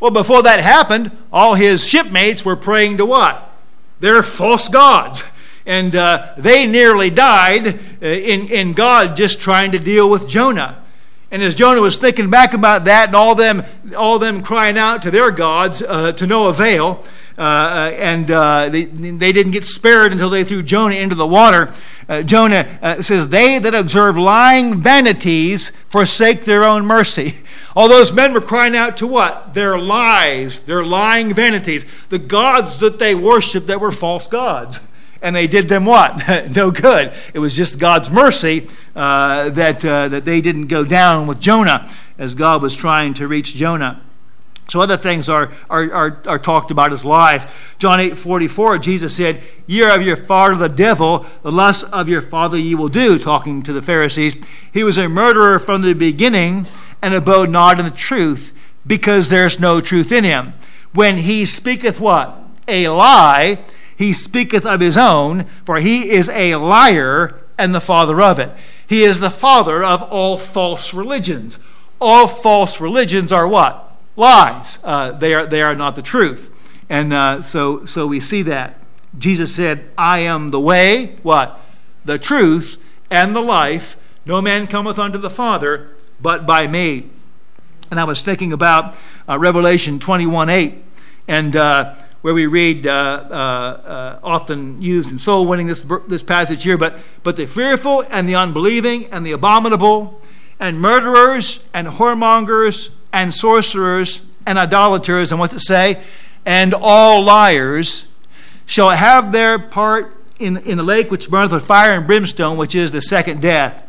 Well, 0.06 0.14
before 0.14 0.44
that 0.44 0.60
happened, 0.60 1.10
all 1.34 1.56
his 1.56 1.84
shipmates 1.84 2.46
were 2.46 2.56
praying 2.56 2.98
to 2.98 3.08
what? 3.08 3.52
Their 4.02 4.22
false 4.22 4.70
gods. 4.70 5.24
And 5.66 5.96
uh, 5.96 6.36
they 6.38 6.68
nearly 6.68 7.10
died 7.10 7.66
uh, 8.04 8.06
in, 8.06 8.48
in 8.50 8.74
God 8.74 9.18
just 9.18 9.42
trying 9.42 9.72
to 9.72 9.80
deal 9.80 10.08
with 10.08 10.30
Jonah. 10.30 10.84
And 11.36 11.44
as 11.44 11.54
Jonah 11.54 11.82
was 11.82 11.98
thinking 11.98 12.30
back 12.30 12.54
about 12.54 12.86
that 12.86 13.08
and 13.08 13.16
all 13.16 13.36
them, 13.36 13.66
all 13.98 14.20
them 14.20 14.42
crying 14.42 14.78
out 14.78 15.02
to 15.02 15.12
their 15.12 15.32
gods 15.32 15.82
uh, 15.82 16.14
to 16.14 16.26
no 16.26 16.48
avail, 16.48 17.04
uh, 17.38 17.42
uh 17.42 17.92
and 17.98 18.32
uh, 18.32 18.70
they, 18.70 18.86
they 18.86 19.34
didn't 19.34 19.52
get 19.52 19.66
spared 19.66 20.14
until 20.14 20.30
they 20.30 20.46
threw 20.46 20.64
Jonah 20.64 20.96
into 20.96 21.14
the 21.14 21.28
water. 21.28 21.74
Uh, 22.08 22.22
Jonah 22.22 22.80
uh, 22.82 23.02
says, 23.02 23.28
They 23.28 23.60
that 23.60 23.76
observe 23.76 24.18
lying 24.18 24.82
vanities 24.82 25.72
forsake 25.90 26.46
their 26.46 26.64
own 26.64 26.86
mercy. 26.86 27.36
All 27.76 27.90
those 27.90 28.14
men 28.14 28.32
were 28.32 28.40
crying 28.40 28.74
out 28.74 28.96
to 28.96 29.06
what? 29.06 29.54
Their 29.54 29.78
lies, 29.78 30.62
their 30.62 30.86
lying 30.86 31.34
vanities, 31.34 31.86
the 32.08 32.18
gods 32.18 32.80
that 32.80 32.98
they 32.98 33.14
worshiped 33.14 33.68
that 33.68 33.82
were 33.82 33.92
false 33.92 34.30
gods. 34.30 34.80
And 35.26 35.36
they 35.36 35.48
did 35.48 35.70
them 35.70 35.86
what? 35.86 36.52
no 36.56 36.70
good. 36.70 37.12
It 37.34 37.40
was 37.40 37.52
just 37.52 37.80
God's 37.80 38.12
mercy 38.12 38.70
uh, 38.96 39.50
that, 39.50 39.84
uh, 39.84 40.08
that 40.10 40.24
they 40.24 40.40
didn't 40.40 40.68
go 40.68 40.86
down 40.86 41.26
with 41.26 41.40
Jonah 41.40 41.92
as 42.20 42.36
God 42.36 42.62
was 42.62 42.76
trying 42.76 43.16
to 43.16 43.28
reach 43.28 43.56
Jonah. 43.56 44.04
So 44.68 44.82
other 44.82 44.98
things 44.98 45.28
are, 45.28 45.52
are, 45.68 45.92
are, 45.92 46.22
are, 46.28 46.38
talked 46.38 46.70
about 46.70 46.94
as 46.94 47.04
lies. 47.04 47.48
John 47.80 48.00
8 48.00 48.20
44, 48.20 48.78
Jesus 48.78 49.16
said, 49.16 49.42
Ye 49.66 49.82
are 49.82 49.96
of 49.96 50.06
your 50.06 50.16
father 50.16 50.54
the 50.54 50.70
devil, 50.70 51.26
the 51.42 51.52
lust 51.52 51.86
of 51.92 52.08
your 52.08 52.22
father 52.22 52.60
ye 52.60 52.76
will 52.76 52.88
do, 52.88 53.18
talking 53.18 53.64
to 53.64 53.74
the 53.74 53.82
Pharisees. 53.82 54.36
He 54.72 54.84
was 54.84 55.00
a 55.00 55.10
murderer 55.10 55.58
from 55.58 55.82
the 55.82 55.94
beginning 55.94 56.68
and 57.02 57.16
abode 57.16 57.50
not 57.50 57.80
in 57.80 57.86
the 57.86 57.92
truth, 57.92 58.54
because 58.86 59.30
there's 59.30 59.60
no 59.60 59.82
truth 59.82 60.12
in 60.12 60.24
him. 60.24 60.54
When 60.94 61.18
he 61.18 61.46
speaketh 61.46 62.00
what? 62.00 62.38
A 62.68 62.90
lie, 62.90 63.66
he 63.96 64.14
speaketh 64.14 64.66
of 64.66 64.80
his 64.80 64.98
own, 64.98 65.46
for 65.66 65.78
he 65.78 66.12
is 66.12 66.30
a 66.30 66.56
liar 66.56 67.40
and 67.58 67.74
the 67.74 67.82
father 67.82 68.22
of 68.22 68.40
it. 68.40 68.52
He 68.88 69.04
is 69.04 69.20
the 69.20 69.32
father 69.32 69.84
of 69.84 70.02
all 70.04 70.38
false 70.38 70.94
religions. 70.94 71.60
All 72.00 72.28
false 72.28 72.80
religions 72.82 73.32
are 73.32 73.48
what? 73.48 73.96
Lies. 74.16 74.80
Uh, 74.84 75.12
they, 75.12 75.34
are, 75.34 75.46
they 75.46 75.62
are 75.62 75.76
not 75.76 75.96
the 75.96 76.02
truth. 76.02 76.52
And 76.90 77.14
uh, 77.14 77.42
so, 77.42 77.86
so 77.86 78.06
we 78.06 78.20
see 78.20 78.42
that. 78.44 78.80
Jesus 79.18 79.56
said, 79.56 79.90
I 79.98 80.20
am 80.20 80.50
the 80.50 80.60
way, 80.60 81.18
what? 81.24 81.60
The 82.04 82.20
truth 82.20 82.78
and 83.10 83.36
the 83.36 83.42
life. 83.42 83.98
No 84.26 84.42
man 84.42 84.68
cometh 84.68 85.00
unto 85.00 85.18
the 85.18 85.30
Father 85.30 85.90
but 86.22 86.46
by 86.46 86.68
me. 86.68 87.10
And 87.92 88.00
I 88.00 88.04
was 88.04 88.24
thinking 88.24 88.52
about 88.52 88.96
uh, 89.28 89.38
Revelation 89.38 90.00
21 90.00 90.50
8, 90.50 90.84
and 91.28 91.56
uh, 91.56 91.96
where 92.26 92.34
we 92.34 92.48
read, 92.48 92.88
uh, 92.88 92.92
uh, 93.30 93.34
uh 93.36 94.20
often 94.24 94.82
used 94.82 95.12
in 95.12 95.18
soul 95.20 95.46
winning 95.46 95.68
this, 95.68 95.82
this 96.08 96.24
passage 96.24 96.64
here, 96.64 96.76
but, 96.76 96.98
but 97.22 97.38
the 97.38 97.46
fearful 97.46 98.04
and 98.10 98.28
the 98.28 98.34
unbelieving 98.34 99.06
and 99.12 99.24
the 99.24 99.32
abominable 99.32 100.20
and 100.60 100.82
murderers 100.82 101.64
and 101.72 101.88
whoremongers 101.88 102.90
and 103.14 103.32
sorcerers 103.32 104.24
and 104.44 104.58
idolaters, 104.58 105.32
and 105.32 105.40
what's 105.40 105.54
it 105.54 105.60
say? 105.60 106.02
And 106.48 106.74
all 106.74 107.22
liars 107.22 108.08
shall 108.66 108.90
have 108.90 109.32
their 109.32 109.60
part 109.60 110.18
in, 110.40 110.58
in 110.58 110.78
the 110.78 110.84
lake 110.84 111.12
which 111.12 111.30
burneth 111.30 111.52
with 111.52 111.68
fire 111.68 111.92
and 111.92 112.08
brimstone, 112.08 112.58
which 112.58 112.74
is 112.74 112.92
the 112.92 113.02
second 113.02 113.40
death. 113.40 113.84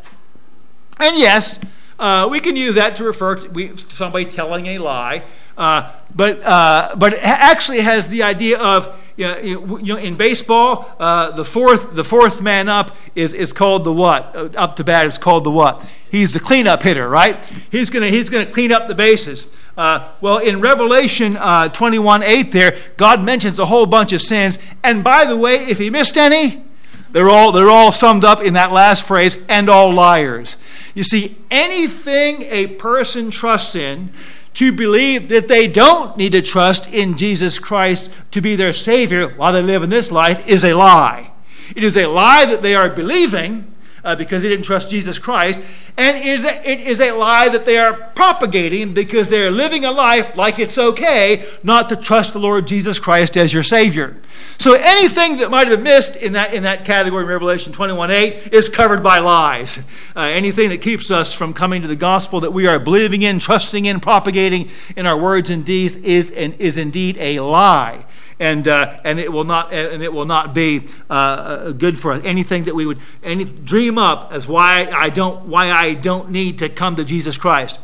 And 0.98 1.16
yes, 1.16 1.58
uh, 1.98 2.28
we 2.30 2.40
can 2.40 2.54
use 2.54 2.74
that 2.74 2.96
to 2.96 3.04
refer 3.04 3.36
to 3.36 3.48
we, 3.48 3.74
somebody 3.78 4.26
telling 4.26 4.66
a 4.66 4.76
lie, 4.76 5.22
uh, 5.56 5.90
but 6.16 6.42
uh, 6.42 6.96
but 6.96 7.14
actually 7.14 7.80
has 7.80 8.08
the 8.08 8.22
idea 8.22 8.58
of 8.58 8.98
you 9.16 9.60
know, 9.82 9.96
in 9.96 10.16
baseball 10.16 10.94
uh, 10.98 11.30
the 11.30 11.44
fourth 11.44 11.94
the 11.94 12.04
fourth 12.04 12.42
man 12.42 12.68
up 12.68 12.96
is, 13.14 13.32
is 13.32 13.52
called 13.52 13.84
the 13.84 13.92
what 13.92 14.34
uh, 14.34 14.48
up 14.56 14.76
to 14.76 14.84
bat 14.84 15.06
is 15.06 15.18
called 15.18 15.44
the 15.44 15.50
what 15.50 15.86
he's 16.10 16.32
the 16.32 16.40
cleanup 16.40 16.82
hitter 16.82 17.08
right 17.08 17.44
he's 17.70 17.90
gonna 17.90 18.08
he's 18.08 18.28
gonna 18.28 18.46
clean 18.46 18.72
up 18.72 18.88
the 18.88 18.94
bases. 18.94 19.54
Uh, 19.76 20.10
well, 20.22 20.38
in 20.38 20.62
Revelation 20.62 21.34
21 21.34 22.22
8, 22.22 22.50
there, 22.50 22.78
God 22.96 23.22
mentions 23.22 23.58
a 23.58 23.66
whole 23.66 23.84
bunch 23.84 24.14
of 24.14 24.22
sins. 24.22 24.58
And 24.82 25.04
by 25.04 25.26
the 25.26 25.36
way, 25.36 25.56
if 25.56 25.76
he 25.76 25.90
missed 25.90 26.16
any, 26.16 26.64
they're 27.12 27.28
all, 27.28 27.52
they're 27.52 27.68
all 27.68 27.92
summed 27.92 28.24
up 28.24 28.40
in 28.40 28.54
that 28.54 28.72
last 28.72 29.02
phrase, 29.04 29.36
and 29.50 29.68
all 29.68 29.92
liars. 29.92 30.56
You 30.94 31.04
see, 31.04 31.36
anything 31.50 32.42
a 32.44 32.68
person 32.68 33.30
trusts 33.30 33.76
in 33.76 34.12
to 34.56 34.72
believe 34.72 35.28
that 35.28 35.48
they 35.48 35.66
don't 35.66 36.16
need 36.16 36.32
to 36.32 36.40
trust 36.40 36.90
in 36.92 37.18
Jesus 37.18 37.58
Christ 37.58 38.10
to 38.30 38.40
be 38.40 38.56
their 38.56 38.72
Savior 38.72 39.28
while 39.28 39.52
they 39.52 39.60
live 39.60 39.82
in 39.82 39.90
this 39.90 40.10
life 40.10 40.48
is 40.48 40.64
a 40.64 40.72
lie. 40.72 41.30
It 41.74 41.84
is 41.84 41.94
a 41.96 42.06
lie 42.06 42.46
that 42.46 42.62
they 42.62 42.74
are 42.74 42.88
believing 42.88 43.70
uh, 44.06 44.14
because 44.14 44.42
they 44.42 44.48
didn't 44.48 44.64
trust 44.64 44.88
Jesus 44.88 45.18
Christ, 45.18 45.60
and 45.96 46.16
it 46.16 46.26
is, 46.26 46.44
a, 46.44 46.70
it 46.70 46.80
is 46.80 47.00
a 47.00 47.10
lie 47.10 47.48
that 47.48 47.64
they 47.66 47.76
are 47.76 47.92
propagating 47.92 48.94
because 48.94 49.28
they 49.28 49.44
are 49.44 49.50
living 49.50 49.84
a 49.84 49.90
life 49.90 50.36
like 50.36 50.58
it's 50.60 50.78
okay 50.78 51.44
not 51.64 51.88
to 51.88 51.96
trust 51.96 52.32
the 52.32 52.38
Lord 52.38 52.68
Jesus 52.68 53.00
Christ 53.00 53.36
as 53.36 53.52
your 53.52 53.64
Savior. 53.64 54.16
So 54.58 54.74
anything 54.74 55.38
that 55.38 55.50
might 55.50 55.66
have 55.66 55.78
been 55.78 55.84
missed 55.84 56.16
in 56.16 56.34
that, 56.34 56.54
in 56.54 56.62
that 56.62 56.84
category 56.84 57.24
in 57.24 57.28
Revelation 57.28 57.72
21 57.72 58.10
8 58.10 58.52
is 58.52 58.68
covered 58.68 59.02
by 59.02 59.18
lies. 59.18 59.78
Uh, 60.14 60.20
anything 60.20 60.68
that 60.70 60.80
keeps 60.80 61.10
us 61.10 61.34
from 61.34 61.52
coming 61.52 61.82
to 61.82 61.88
the 61.88 61.96
gospel 61.96 62.40
that 62.40 62.52
we 62.52 62.66
are 62.66 62.78
believing 62.78 63.22
in, 63.22 63.40
trusting 63.40 63.86
in, 63.86 63.98
propagating 63.98 64.70
in 64.96 65.04
our 65.04 65.18
words 65.18 65.50
and 65.50 65.64
deeds 65.64 65.96
is, 65.96 66.30
is 66.30 66.78
indeed 66.78 67.18
a 67.18 67.40
lie 67.40 68.04
and 68.38 68.68
uh, 68.68 69.00
and 69.04 69.18
it 69.18 69.32
will 69.32 69.44
not 69.44 69.72
and 69.72 70.02
it 70.02 70.12
will 70.12 70.24
not 70.24 70.54
be 70.54 70.86
uh, 71.08 71.12
uh, 71.12 71.72
good 71.72 71.98
for 71.98 72.12
us. 72.12 72.22
Anything 72.24 72.64
that 72.64 72.74
we 72.74 72.86
would 72.86 72.98
any 73.22 73.44
dream 73.44 73.98
up 73.98 74.32
as 74.32 74.46
why 74.46 74.88
I 74.94 75.10
don't 75.10 75.46
why 75.46 75.70
I 75.70 75.94
don't 75.94 76.30
need 76.30 76.58
to 76.58 76.68
come 76.68 76.96
to 76.96 77.04
Jesus 77.04 77.36
Christ. 77.36 77.78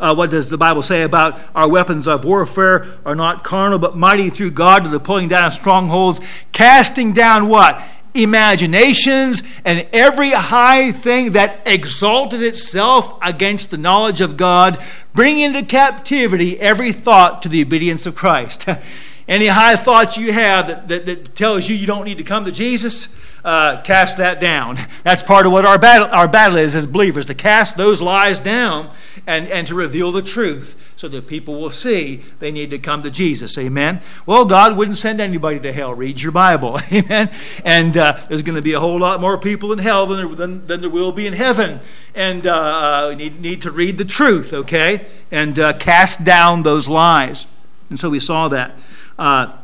Uh, 0.00 0.14
what 0.14 0.30
does 0.30 0.48
the 0.48 0.58
Bible 0.58 0.82
say 0.82 1.02
about 1.02 1.38
our 1.54 1.68
weapons 1.68 2.08
of 2.08 2.24
warfare 2.24 2.86
are 3.04 3.14
not 3.14 3.44
carnal 3.44 3.78
but 3.78 3.96
mighty 3.96 4.28
through 4.28 4.50
God 4.50 4.82
to 4.82 4.90
the 4.90 4.98
pulling 4.98 5.28
down 5.28 5.44
of 5.44 5.52
strongholds, 5.52 6.20
casting 6.50 7.12
down 7.12 7.48
what? 7.48 7.80
Imaginations 8.14 9.42
and 9.64 9.86
every 9.92 10.30
high 10.30 10.90
thing 10.90 11.32
that 11.32 11.60
exalted 11.66 12.42
itself 12.42 13.16
against 13.22 13.70
the 13.70 13.78
knowledge 13.78 14.20
of 14.20 14.36
God, 14.36 14.82
bringing 15.12 15.44
into 15.44 15.64
captivity 15.64 16.58
every 16.58 16.92
thought 16.92 17.42
to 17.42 17.48
the 17.48 17.62
obedience 17.62 18.06
of 18.06 18.16
Christ. 18.16 18.66
Any 19.26 19.46
high 19.46 19.76
thoughts 19.76 20.16
you 20.16 20.32
have 20.32 20.68
that, 20.68 20.88
that, 20.88 21.06
that 21.06 21.34
tells 21.34 21.68
you 21.68 21.76
you 21.76 21.86
don't 21.86 22.04
need 22.04 22.18
to 22.18 22.24
come 22.24 22.44
to 22.44 22.52
Jesus, 22.52 23.14
uh, 23.44 23.80
cast 23.82 24.18
that 24.18 24.40
down. 24.40 24.78
That's 25.02 25.22
part 25.22 25.46
of 25.46 25.52
what 25.52 25.64
our 25.64 25.78
battle, 25.78 26.08
our 26.10 26.28
battle 26.28 26.56
is 26.56 26.74
as 26.74 26.86
believers 26.86 27.26
to 27.26 27.34
cast 27.34 27.76
those 27.76 28.00
lies 28.00 28.40
down 28.40 28.90
and, 29.26 29.48
and 29.48 29.66
to 29.66 29.74
reveal 29.74 30.12
the 30.12 30.22
truth 30.22 30.92
so 30.96 31.08
that 31.08 31.26
people 31.26 31.60
will 31.60 31.70
see 31.70 32.22
they 32.38 32.50
need 32.50 32.70
to 32.70 32.78
come 32.78 33.02
to 33.02 33.10
Jesus. 33.10 33.58
Amen. 33.58 34.00
Well, 34.24 34.44
God 34.44 34.76
wouldn't 34.76 34.98
send 34.98 35.20
anybody 35.20 35.60
to 35.60 35.72
hell. 35.72 35.94
Read 35.94 36.22
your 36.22 36.32
Bible. 36.32 36.78
Amen. 36.92 37.30
And 37.64 37.96
uh, 37.96 38.18
there's 38.28 38.42
going 38.42 38.56
to 38.56 38.62
be 38.62 38.72
a 38.72 38.80
whole 38.80 38.98
lot 38.98 39.20
more 39.20 39.36
people 39.36 39.72
in 39.72 39.78
hell 39.78 40.06
than 40.06 40.16
there, 40.16 40.34
than, 40.34 40.66
than 40.66 40.80
there 40.80 40.90
will 40.90 41.12
be 41.12 41.26
in 41.26 41.34
heaven. 41.34 41.80
And 42.14 42.46
uh, 42.46 42.54
uh 42.54 43.06
we 43.10 43.16
need, 43.16 43.40
need 43.40 43.62
to 43.62 43.70
read 43.70 43.98
the 43.98 44.04
truth, 44.04 44.52
okay? 44.52 45.06
And 45.30 45.58
uh, 45.58 45.74
cast 45.74 46.24
down 46.24 46.62
those 46.62 46.88
lies. 46.88 47.46
And 47.90 47.98
so 47.98 48.08
we 48.08 48.20
saw 48.20 48.48
that. 48.48 48.78
Uh, 49.18 49.56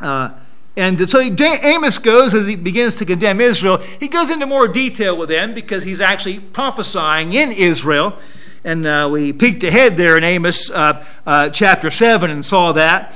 uh, 0.00 0.30
and 0.76 1.08
so 1.08 1.20
Amos 1.20 1.98
goes, 1.98 2.34
as 2.34 2.46
he 2.46 2.56
begins 2.56 2.96
to 2.96 3.04
condemn 3.04 3.40
Israel, 3.40 3.78
he 3.78 4.08
goes 4.08 4.30
into 4.30 4.46
more 4.46 4.66
detail 4.66 5.16
with 5.16 5.28
them 5.28 5.54
because 5.54 5.84
he's 5.84 6.00
actually 6.00 6.40
prophesying 6.40 7.32
in 7.32 7.52
Israel. 7.52 8.18
And 8.64 8.86
uh, 8.86 9.08
we 9.12 9.32
peeked 9.32 9.62
ahead 9.62 9.96
there 9.96 10.16
in 10.16 10.24
Amos 10.24 10.70
uh, 10.70 11.04
uh, 11.26 11.50
chapter 11.50 11.90
7 11.90 12.28
and 12.28 12.44
saw 12.44 12.72
that, 12.72 13.14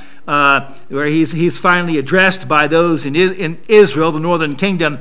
where 0.89 1.07
he's, 1.07 1.33
he's 1.33 1.59
finally 1.59 1.99
addressed 1.99 2.47
by 2.47 2.69
those 2.69 3.05
in, 3.05 3.17
in 3.17 3.59
Israel, 3.67 4.13
the 4.13 4.21
northern 4.21 4.55
kingdom. 4.55 5.01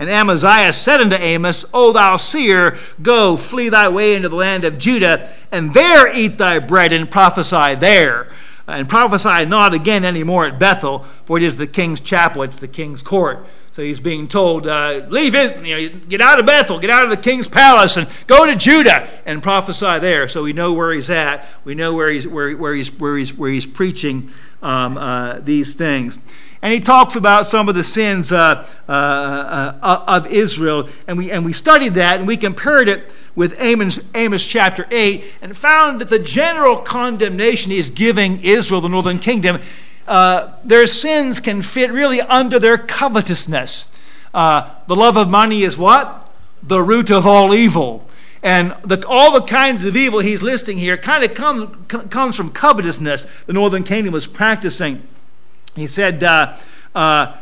And 0.00 0.10
Amaziah 0.10 0.72
said 0.72 1.00
unto 1.00 1.14
Amos, 1.14 1.64
O 1.72 1.92
thou 1.92 2.16
seer, 2.16 2.78
go, 3.00 3.36
flee 3.36 3.68
thy 3.68 3.88
way 3.88 4.16
into 4.16 4.28
the 4.28 4.34
land 4.34 4.64
of 4.64 4.76
Judah, 4.76 5.32
and 5.52 5.72
there 5.72 6.12
eat 6.12 6.38
thy 6.38 6.58
bread 6.58 6.92
and 6.92 7.08
prophesy 7.08 7.76
there 7.76 8.28
and 8.66 8.88
prophesy 8.88 9.44
not 9.44 9.74
again 9.74 10.04
anymore 10.04 10.46
at 10.46 10.58
Bethel, 10.58 11.00
for 11.24 11.36
it 11.36 11.42
is 11.42 11.56
the 11.56 11.66
king's 11.66 12.00
chapel, 12.00 12.42
it's 12.42 12.56
the 12.56 12.68
king's 12.68 13.02
court. 13.02 13.46
So 13.72 13.80
he's 13.80 14.00
being 14.00 14.28
told, 14.28 14.66
uh, 14.66 15.06
leave 15.08 15.34
it, 15.34 15.64
you 15.64 15.88
know, 15.88 15.98
get 16.06 16.20
out 16.20 16.38
of 16.38 16.44
Bethel, 16.44 16.78
get 16.78 16.90
out 16.90 17.04
of 17.04 17.10
the 17.10 17.16
king's 17.16 17.48
palace, 17.48 17.96
and 17.96 18.06
go 18.26 18.44
to 18.44 18.54
Judah 18.54 19.08
and 19.24 19.42
prophesy 19.42 19.98
there. 19.98 20.28
So 20.28 20.42
we 20.42 20.52
know 20.52 20.74
where 20.74 20.92
he's 20.92 21.08
at. 21.08 21.48
We 21.64 21.74
know 21.74 21.94
where 21.94 22.10
he's 22.10 22.26
where, 22.26 22.54
where 22.54 22.74
he's 22.74 22.92
where 22.92 23.16
he's 23.16 23.32
where 23.32 23.50
he's 23.50 23.64
preaching 23.64 24.30
um, 24.62 24.98
uh, 24.98 25.38
these 25.38 25.74
things. 25.74 26.18
And 26.62 26.72
he 26.72 26.78
talks 26.80 27.16
about 27.16 27.46
some 27.50 27.68
of 27.68 27.74
the 27.74 27.84
sins 27.84 28.30
uh, 28.30 28.66
uh, 28.88 28.92
uh 28.92 30.04
of 30.06 30.26
Israel, 30.28 30.88
and 31.08 31.18
we 31.18 31.30
and 31.30 31.44
we 31.44 31.52
studied 31.52 31.94
that, 31.94 32.20
and 32.20 32.26
we 32.26 32.36
compared 32.36 32.88
it 32.88 33.10
with 33.34 33.56
Amos, 33.60 34.00
Amos 34.14 34.44
chapter 34.44 34.86
8 34.90 35.24
and 35.40 35.56
found 35.56 36.00
that 36.00 36.10
the 36.10 36.18
general 36.18 36.76
condemnation 36.76 37.72
is 37.72 37.90
giving 37.90 38.40
Israel, 38.42 38.80
the 38.80 38.88
northern 38.88 39.18
kingdom, 39.18 39.60
uh, 40.06 40.52
their 40.64 40.86
sins 40.86 41.40
can 41.40 41.62
fit 41.62 41.90
really 41.90 42.20
under 42.20 42.58
their 42.58 42.76
covetousness. 42.76 43.86
Uh, 44.34 44.70
the 44.86 44.96
love 44.96 45.16
of 45.16 45.30
money 45.30 45.62
is 45.62 45.78
what? 45.78 46.30
The 46.62 46.82
root 46.82 47.10
of 47.10 47.26
all 47.26 47.54
evil. 47.54 48.08
And 48.42 48.74
the, 48.82 49.06
all 49.06 49.32
the 49.32 49.46
kinds 49.46 49.84
of 49.84 49.96
evil 49.96 50.18
he's 50.18 50.42
listing 50.42 50.76
here 50.76 50.96
kind 50.96 51.22
of 51.22 51.34
comes, 51.34 51.70
comes 52.10 52.34
from 52.34 52.50
covetousness 52.50 53.24
the 53.46 53.52
northern 53.52 53.84
kingdom 53.84 54.12
was 54.12 54.26
practicing. 54.26 55.06
He 55.74 55.86
said 55.86 56.22
uh, 56.22 56.56
uh 56.94 57.36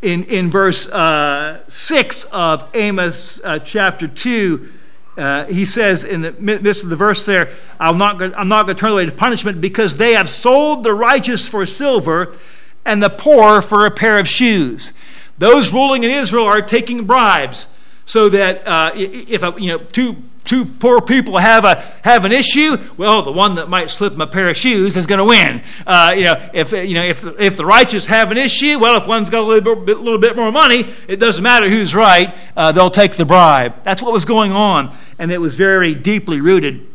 in, 0.00 0.24
in 0.24 0.50
verse 0.50 0.88
uh, 0.88 1.62
6 1.66 2.24
of 2.24 2.70
Amos 2.74 3.40
uh, 3.42 3.58
chapter 3.58 4.06
2, 4.06 4.72
uh, 5.16 5.44
he 5.46 5.64
says 5.64 6.04
in 6.04 6.20
the 6.20 6.32
midst 6.32 6.84
of 6.84 6.90
the 6.90 6.96
verse 6.96 7.26
there, 7.26 7.52
I'm 7.80 7.98
not, 7.98 8.22
I'm 8.22 8.46
not 8.46 8.66
going 8.66 8.76
to 8.76 8.80
turn 8.80 8.92
away 8.92 9.06
to 9.06 9.12
punishment 9.12 9.60
because 9.60 9.96
they 9.96 10.12
have 10.12 10.30
sold 10.30 10.84
the 10.84 10.94
righteous 10.94 11.48
for 11.48 11.66
silver 11.66 12.36
and 12.84 13.02
the 13.02 13.10
poor 13.10 13.60
for 13.60 13.84
a 13.84 13.90
pair 13.90 14.18
of 14.20 14.28
shoes. 14.28 14.92
Those 15.38 15.72
ruling 15.72 16.04
in 16.04 16.10
Israel 16.10 16.46
are 16.46 16.62
taking 16.62 17.04
bribes 17.04 17.66
so 18.04 18.28
that 18.28 18.66
uh, 18.66 18.92
if 18.94 19.42
a, 19.42 19.54
you 19.58 19.68
know 19.68 19.78
two 19.78 20.16
two 20.48 20.64
poor 20.64 21.00
people 21.00 21.36
have 21.36 21.64
a 21.64 21.80
have 22.02 22.24
an 22.24 22.32
issue, 22.32 22.76
well, 22.96 23.22
the 23.22 23.30
one 23.30 23.54
that 23.56 23.68
might 23.68 23.90
slip 23.90 24.12
them 24.12 24.22
a 24.22 24.26
pair 24.26 24.48
of 24.48 24.56
shoes 24.56 24.96
is 24.96 25.06
going 25.06 25.18
to 25.18 25.24
win. 25.24 25.62
Uh, 25.86 26.14
you 26.16 26.24
know, 26.24 26.50
if 26.54 26.72
you 26.72 26.94
know 26.94 27.04
if 27.04 27.24
if 27.38 27.56
the 27.56 27.66
righteous 27.66 28.06
have 28.06 28.32
an 28.32 28.38
issue, 28.38 28.78
well, 28.78 29.00
if 29.00 29.06
one's 29.06 29.30
got 29.30 29.40
a 29.40 29.46
little 29.46 29.76
bit, 29.76 29.98
little 29.98 30.18
bit 30.18 30.34
more 30.34 30.50
money, 30.50 30.86
it 31.06 31.20
doesn't 31.20 31.44
matter 31.44 31.68
who's 31.68 31.94
right. 31.94 32.34
Uh, 32.56 32.72
they'll 32.72 32.90
take 32.90 33.16
the 33.16 33.26
bribe. 33.26 33.84
That's 33.84 34.02
what 34.02 34.12
was 34.12 34.24
going 34.24 34.52
on, 34.52 34.96
and 35.18 35.30
it 35.30 35.38
was 35.38 35.54
very 35.54 35.94
deeply 35.94 36.40
rooted. 36.40 36.86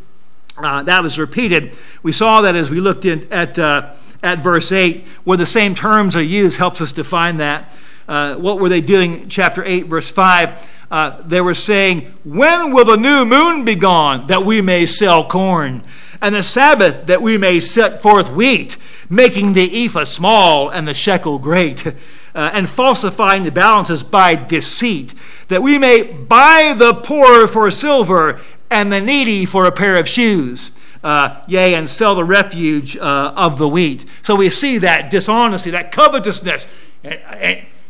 Uh, 0.57 0.83
that 0.83 1.01
was 1.03 1.17
repeated. 1.17 1.75
We 2.01 2.12
saw 2.12 2.41
that 2.41 2.55
as 2.55 2.69
we 2.69 2.79
looked 2.79 3.05
in, 3.05 3.31
at 3.31 3.57
uh, 3.60 3.93
at 4.24 4.39
verse 4.39 4.72
eight, 4.72 5.07
where 5.24 5.38
the 5.38 5.45
same 5.45 5.75
terms 5.75 6.15
are 6.15 6.24
used, 6.24 6.57
helps 6.57 6.81
us 6.81 6.91
define 6.91 7.38
that. 7.38 7.72
Uh, 8.07 8.36
what 8.36 8.60
were 8.60 8.67
they 8.67 8.81
doing? 8.81 9.29
Chapter 9.29 9.63
eight, 9.63 9.86
verse 9.86 10.10
five 10.10 10.60
uh, 10.93 11.19
they 11.25 11.41
were 11.41 11.55
saying, 11.55 12.01
When 12.23 12.71
will 12.71 12.85
the 12.85 12.97
new 12.97 13.25
moon 13.25 13.65
be 13.65 13.73
gone 13.73 14.27
that 14.27 14.45
we 14.45 14.62
may 14.62 14.85
sell 14.85 15.27
corn? 15.27 15.83
And 16.21 16.35
the 16.35 16.43
Sabbath 16.43 17.07
that 17.07 17.19
we 17.19 17.35
may 17.35 17.59
set 17.59 18.03
forth 18.03 18.31
wheat, 18.31 18.77
making 19.09 19.53
the 19.53 19.85
ephah 19.85 20.03
small 20.03 20.69
and 20.69 20.88
the 20.88 20.93
shekel 20.93 21.39
great, 21.39 21.88
uh, 22.35 22.51
and 22.53 22.69
falsifying 22.69 23.43
the 23.43 23.51
balances 23.51 24.03
by 24.03 24.35
deceit, 24.35 25.15
that 25.47 25.63
we 25.63 25.79
may 25.79 26.03
buy 26.03 26.75
the 26.77 26.93
poor 26.93 27.47
for 27.47 27.71
silver 27.71 28.39
and 28.69 28.93
the 28.93 29.01
needy 29.01 29.45
for 29.45 29.65
a 29.65 29.71
pair 29.71 29.95
of 29.95 30.07
shoes. 30.07 30.73
Uh, 31.03 31.41
yea, 31.47 31.73
and 31.73 31.89
sell 31.89 32.15
the 32.15 32.23
refuge 32.23 32.95
uh, 32.95 33.33
of 33.35 33.57
the 33.57 33.67
wheat. 33.67 34.05
So 34.21 34.35
we 34.35 34.50
see 34.50 34.77
that 34.77 35.09
dishonesty, 35.09 35.71
that 35.71 35.91
covetousness. 35.91 36.67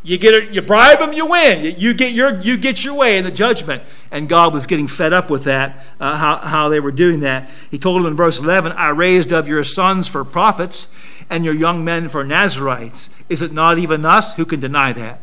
You 0.06 0.18
get 0.18 0.34
it, 0.34 0.54
you 0.54 0.62
bribe 0.62 1.00
them, 1.00 1.14
you 1.14 1.26
win. 1.26 1.76
You 1.78 1.94
get 1.94 2.12
your 2.12 2.40
you 2.42 2.58
get 2.58 2.84
your 2.84 2.94
way 2.94 3.18
in 3.18 3.24
the 3.24 3.32
judgment. 3.32 3.84
And 4.12 4.28
God 4.28 4.54
was 4.54 4.68
getting 4.68 4.88
fed 4.88 5.14
up 5.14 5.30
with 5.30 5.46
that, 5.46 5.80
uh, 6.00 6.18
how, 6.18 6.38
how 6.38 6.70
they 6.70 6.82
were 6.82 6.92
doing 6.92 7.22
that. 7.22 7.50
He 7.72 7.80
told 7.80 8.00
them 8.00 8.08
in 8.08 8.16
verse 8.16 8.40
11, 8.40 8.74
I 8.74 8.90
raised 8.90 9.32
up 9.32 9.48
your 9.48 9.64
sons 9.64 10.10
for 10.10 10.26
prophets 10.26 10.90
and 11.30 11.46
your 11.46 11.54
young 11.54 11.86
men 11.86 12.10
for 12.10 12.24
Nazarites. 12.24 13.10
Is 13.30 13.42
it 13.42 13.54
not 13.54 13.80
even 13.80 14.06
us 14.06 14.36
who 14.36 14.46
can 14.46 14.60
deny 14.60 14.92
that? 14.94 15.22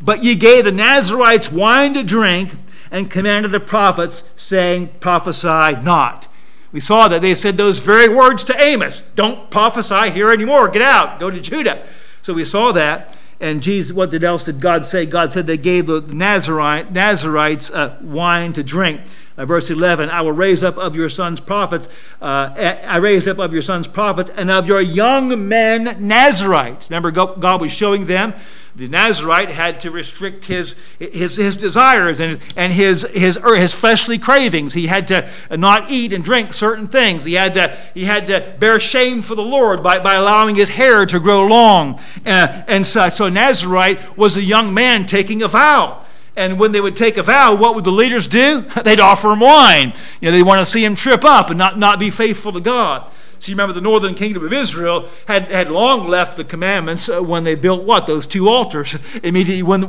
But 0.00 0.22
ye 0.22 0.36
gave 0.36 0.64
the 0.64 0.72
Nazarites 0.72 1.50
wine 1.50 1.94
to 1.94 2.02
drink 2.02 2.52
and 2.90 3.10
commanded 3.10 3.50
the 3.50 3.60
prophets, 3.60 4.22
saying, 4.36 4.90
Prophesy 5.00 5.82
not. 5.82 6.28
We 6.70 6.80
saw 6.80 7.08
that 7.08 7.22
they 7.22 7.34
said 7.34 7.56
those 7.56 7.78
very 7.80 8.08
words 8.08 8.44
to 8.44 8.60
Amos 8.60 9.02
Don't 9.14 9.50
prophesy 9.50 10.10
here 10.10 10.30
anymore. 10.30 10.68
Get 10.68 10.82
out. 10.82 11.18
Go 11.18 11.30
to 11.30 11.40
Judah. 11.40 11.84
So 12.22 12.34
we 12.34 12.44
saw 12.44 12.72
that. 12.72 13.14
And 13.44 13.62
Jesus, 13.62 13.94
what 13.94 14.10
did 14.10 14.24
else 14.24 14.46
did 14.46 14.58
God 14.58 14.86
say? 14.86 15.04
God 15.04 15.30
said 15.30 15.46
they 15.46 15.58
gave 15.58 15.86
the 15.86 16.00
Nazarite, 16.00 16.90
Nazarites 16.90 17.70
uh, 17.70 17.98
wine 18.00 18.54
to 18.54 18.62
drink. 18.62 19.02
Uh, 19.36 19.44
verse 19.44 19.68
11, 19.68 20.08
I 20.08 20.22
will 20.22 20.32
raise 20.32 20.64
up 20.64 20.78
of 20.78 20.96
your 20.96 21.10
sons 21.10 21.40
prophets, 21.40 21.90
uh, 22.22 22.54
I 22.56 22.96
raised 22.96 23.28
up 23.28 23.38
of 23.38 23.52
your 23.52 23.60
sons 23.60 23.86
prophets, 23.86 24.30
and 24.30 24.50
of 24.50 24.66
your 24.66 24.80
young 24.80 25.46
men 25.46 25.94
Nazarites. 26.08 26.88
Remember, 26.88 27.10
God 27.10 27.60
was 27.60 27.70
showing 27.70 28.06
them 28.06 28.32
the 28.76 28.88
Nazarite 28.88 29.50
had 29.50 29.78
to 29.80 29.90
restrict 29.92 30.46
his, 30.46 30.74
his, 30.98 31.36
his 31.36 31.56
desires 31.56 32.18
and, 32.18 32.40
and 32.56 32.72
his, 32.72 33.02
his, 33.12 33.38
er, 33.38 33.54
his 33.54 33.72
fleshly 33.72 34.18
cravings. 34.18 34.74
He 34.74 34.88
had 34.88 35.06
to 35.08 35.28
not 35.56 35.92
eat 35.92 36.12
and 36.12 36.24
drink 36.24 36.52
certain 36.52 36.88
things. 36.88 37.22
He 37.22 37.34
had 37.34 37.54
to, 37.54 37.76
he 37.94 38.04
had 38.04 38.26
to 38.26 38.56
bear 38.58 38.80
shame 38.80 39.22
for 39.22 39.36
the 39.36 39.44
Lord 39.44 39.82
by, 39.82 40.00
by 40.00 40.14
allowing 40.14 40.56
his 40.56 40.70
hair 40.70 41.06
to 41.06 41.20
grow 41.20 41.46
long 41.46 42.00
and 42.24 42.84
such. 42.84 43.14
So 43.14 43.28
Nazarite 43.28 44.16
was 44.16 44.36
a 44.36 44.42
young 44.42 44.74
man 44.74 45.06
taking 45.06 45.42
a 45.42 45.48
vow. 45.48 46.04
And 46.36 46.58
when 46.58 46.72
they 46.72 46.80
would 46.80 46.96
take 46.96 47.16
a 47.16 47.22
vow, 47.22 47.54
what 47.54 47.76
would 47.76 47.84
the 47.84 47.92
leaders 47.92 48.26
do? 48.26 48.62
They'd 48.84 48.98
offer 48.98 49.30
him 49.30 49.40
wine. 49.40 49.92
You 50.20 50.30
know, 50.30 50.36
they 50.36 50.42
want 50.42 50.58
to 50.58 50.66
see 50.66 50.84
him 50.84 50.96
trip 50.96 51.24
up 51.24 51.50
and 51.50 51.58
not, 51.58 51.78
not 51.78 52.00
be 52.00 52.10
faithful 52.10 52.52
to 52.52 52.60
God. 52.60 53.08
So 53.44 53.50
you 53.50 53.56
remember 53.56 53.74
the 53.74 53.82
northern 53.82 54.14
kingdom 54.14 54.42
of 54.42 54.54
Israel 54.54 55.06
had, 55.28 55.50
had 55.50 55.70
long 55.70 56.08
left 56.08 56.38
the 56.38 56.44
commandments 56.44 57.10
uh, 57.10 57.22
when 57.22 57.44
they 57.44 57.54
built 57.54 57.84
what? 57.84 58.06
Those 58.06 58.26
two 58.26 58.48
altars. 58.48 58.96
Immediately 59.22 59.62
when, 59.62 59.82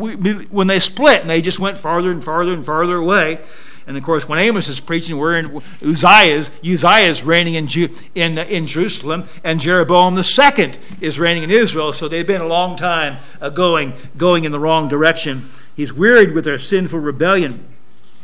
when 0.49 0.67
they 0.67 0.79
split 0.79 1.21
and 1.21 1.29
they 1.29 1.41
just 1.41 1.57
went 1.57 1.77
farther 1.77 2.11
and 2.11 2.21
farther 2.21 2.51
and 2.51 2.65
farther 2.65 2.97
away. 2.97 3.39
And 3.87 3.95
of 3.95 4.03
course, 4.03 4.27
when 4.27 4.39
Amos 4.39 4.67
is 4.67 4.81
preaching, 4.81 5.17
we're 5.17 5.37
in 5.37 5.61
Uzziah's. 5.81 6.51
Uzziah 6.65 7.07
is 7.07 7.23
reigning 7.23 7.53
in, 7.53 7.69
in, 8.13 8.37
in 8.39 8.67
Jerusalem, 8.67 9.23
and 9.41 9.61
Jeroboam 9.61 10.17
II 10.17 10.73
is 10.99 11.17
reigning 11.17 11.43
in 11.43 11.51
Israel. 11.51 11.93
So 11.93 12.09
they've 12.09 12.27
been 12.27 12.41
a 12.41 12.47
long 12.47 12.75
time 12.75 13.19
uh, 13.39 13.51
going, 13.51 13.93
going 14.17 14.43
in 14.43 14.51
the 14.51 14.59
wrong 14.59 14.89
direction. 14.89 15.49
He's 15.77 15.93
wearied 15.93 16.33
with 16.33 16.43
their 16.43 16.59
sinful 16.59 16.99
rebellion. 16.99 17.65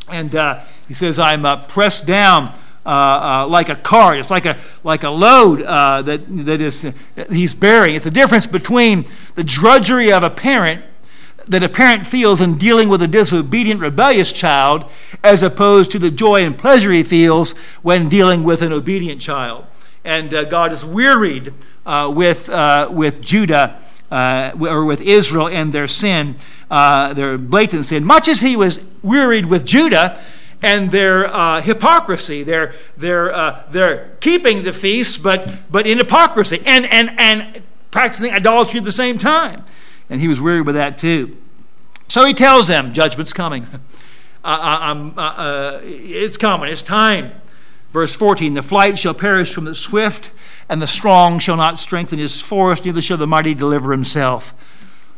And 0.10 0.36
uh, 0.36 0.60
he 0.90 0.94
says, 0.94 1.18
I'm 1.18 1.46
uh, 1.46 1.64
pressed 1.68 2.06
down 2.06 2.54
uh, 2.84 2.90
uh, 2.90 3.48
like 3.48 3.70
a 3.70 3.76
cart. 3.76 4.18
It's 4.18 4.32
like 4.32 4.48
a, 4.48 4.58
like 4.84 5.04
a 5.04 5.10
load 5.10 5.62
uh, 5.62 6.02
that, 6.02 6.22
that 6.46 6.62
is, 6.62 6.82
that 7.14 7.32
he's 7.32 7.54
bearing. 7.54 7.94
It's 7.94 8.06
the 8.06 8.10
difference 8.10 8.48
between 8.48 9.06
the 9.36 9.44
drudgery 9.44 10.12
of 10.12 10.24
a 10.24 10.32
parent 10.32 10.84
that 11.48 11.62
a 11.62 11.70
parent 11.70 12.08
feels 12.08 12.42
in 12.42 12.58
dealing 12.58 12.90
with 12.90 13.02
a 13.04 13.08
disobedient, 13.08 13.82
rebellious 13.82 14.32
child, 14.32 14.90
as 15.24 15.44
opposed 15.44 15.92
to 15.92 16.00
the 16.00 16.10
joy 16.10 16.44
and 16.44 16.58
pleasure 16.58 16.92
he 16.92 17.04
feels 17.04 17.54
when 17.84 18.10
dealing 18.10 18.44
with 18.44 18.64
an 18.64 18.72
obedient 18.72 19.22
child. 19.22 19.66
And 20.04 20.34
uh, 20.34 20.46
God 20.46 20.72
is 20.72 20.84
wearied 20.84 21.54
uh, 21.86 22.12
with, 22.16 22.50
uh, 22.50 22.90
with 22.92 23.22
Judah 23.22 23.80
or 24.12 24.86
with 24.86 25.02
Israel 25.02 25.48
and 25.48 25.72
their 25.72 25.88
sin, 25.88 26.36
their 26.70 27.38
blatant 27.38 27.86
sin, 27.86 28.04
much 28.06 28.28
as 28.28 28.42
he 28.42 28.56
was 28.56 28.84
wearied 29.04 29.46
with 29.46 29.66
Judah 29.66 30.20
and 30.62 30.92
their 30.92 31.28
uh, 31.28 31.62
hypocrisy. 31.62 32.44
They're, 32.44 32.74
they're, 32.98 33.34
uh, 33.34 33.64
they're 33.72 34.16
keeping 34.20 34.64
the 34.64 34.74
feast, 34.74 35.24
but, 35.24 35.72
but 35.72 35.88
in 35.88 35.98
hypocrisy 35.98 36.62
and, 36.66 36.86
and, 36.86 37.12
and 37.18 37.64
practicing 37.90 38.32
idolatry 38.32 38.80
at 38.80 38.86
the 38.86 38.92
same 38.92 39.18
time. 39.18 39.64
And 40.10 40.22
he 40.22 40.28
was 40.28 40.42
weary 40.42 40.62
with 40.62 40.76
that 40.76 40.98
too. 40.98 41.38
So 42.08 42.26
he 42.26 42.34
tells 42.34 42.68
them, 42.68 42.92
Judgment's 42.94 43.34
coming. 43.34 43.68
Uh, 44.44 44.90
uh, 45.18 45.20
uh, 45.20 45.22
uh, 45.22 45.80
it's 45.84 46.36
coming. 46.36 46.68
It's 46.68 46.82
time. 46.82 47.32
Verse 47.94 48.16
14 48.16 48.56
The 48.56 48.64
flight 48.64 48.98
shall 48.98 49.14
perish 49.14 49.54
from 49.54 49.66
the 49.66 49.76
swift, 49.76 50.32
and 50.68 50.82
the 50.82 50.88
strong 50.88 51.38
shall 51.38 51.58
not 51.58 51.78
strengthen 51.78 52.18
his 52.18 52.42
force, 52.42 52.84
neither 52.84 53.04
shall 53.04 53.18
the 53.18 53.28
mighty 53.28 53.54
deliver 53.54 53.92
himself. 53.92 54.56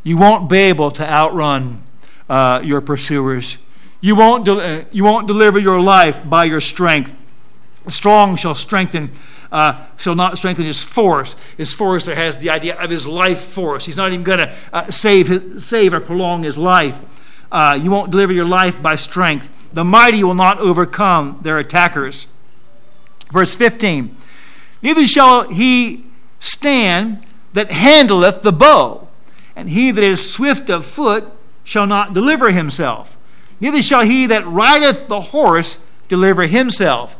You 0.03 0.17
won't 0.17 0.49
be 0.49 0.57
able 0.57 0.91
to 0.91 1.09
outrun 1.09 1.83
uh, 2.27 2.59
your 2.65 2.81
pursuers. 2.81 3.57
You 4.03 4.17
won't, 4.17 4.43
de- 4.43 4.51
uh, 4.59 4.83
you 4.91 5.05
won't 5.05 5.27
deliver 5.27 5.57
your 5.57 5.79
life 5.79 6.29
by 6.29 6.43
your 6.43 6.59
strength. 6.59 7.09
Strong 7.87 8.35
shall 8.35 8.53
strengthen, 8.53 9.11
uh, 9.49 9.85
shall 9.95 10.13
not 10.13 10.37
strengthen 10.37 10.65
his 10.65 10.83
force. 10.83 11.37
His 11.55 11.73
force 11.73 12.03
there 12.03 12.15
has 12.15 12.35
the 12.35 12.49
idea 12.49 12.77
of 12.77 12.89
his 12.89 13.07
life 13.07 13.39
force. 13.39 13.85
He's 13.85 13.95
not 13.95 14.11
even 14.11 14.25
going 14.25 14.39
to 14.39 14.53
uh, 14.73 14.91
save, 14.91 15.61
save 15.61 15.93
or 15.93 16.01
prolong 16.01 16.43
his 16.43 16.57
life. 16.57 16.99
Uh, 17.49 17.79
you 17.81 17.91
won't 17.91 18.11
deliver 18.11 18.33
your 18.33 18.45
life 18.45 18.81
by 18.81 18.95
strength. 18.95 19.47
The 19.71 19.85
mighty 19.85 20.21
will 20.21 20.35
not 20.35 20.59
overcome 20.59 21.39
their 21.41 21.57
attackers. 21.57 22.27
Verse 23.31 23.55
15 23.55 24.17
Neither 24.81 25.07
shall 25.07 25.47
he 25.47 26.03
stand 26.39 27.25
that 27.53 27.69
handleth 27.69 28.41
the 28.41 28.51
bow, 28.51 29.07
and 29.55 29.69
he 29.69 29.91
that 29.91 30.03
is 30.03 30.29
swift 30.29 30.69
of 30.69 30.85
foot 30.85 31.23
shall 31.63 31.87
not 31.87 32.13
deliver 32.13 32.51
himself. 32.51 33.12
Neither 33.63 33.81
shall 33.81 34.03
he 34.03 34.25
that 34.25 34.45
rideth 34.45 35.07
the 35.07 35.21
horse 35.21 35.79
deliver 36.09 36.47
himself. 36.47 37.15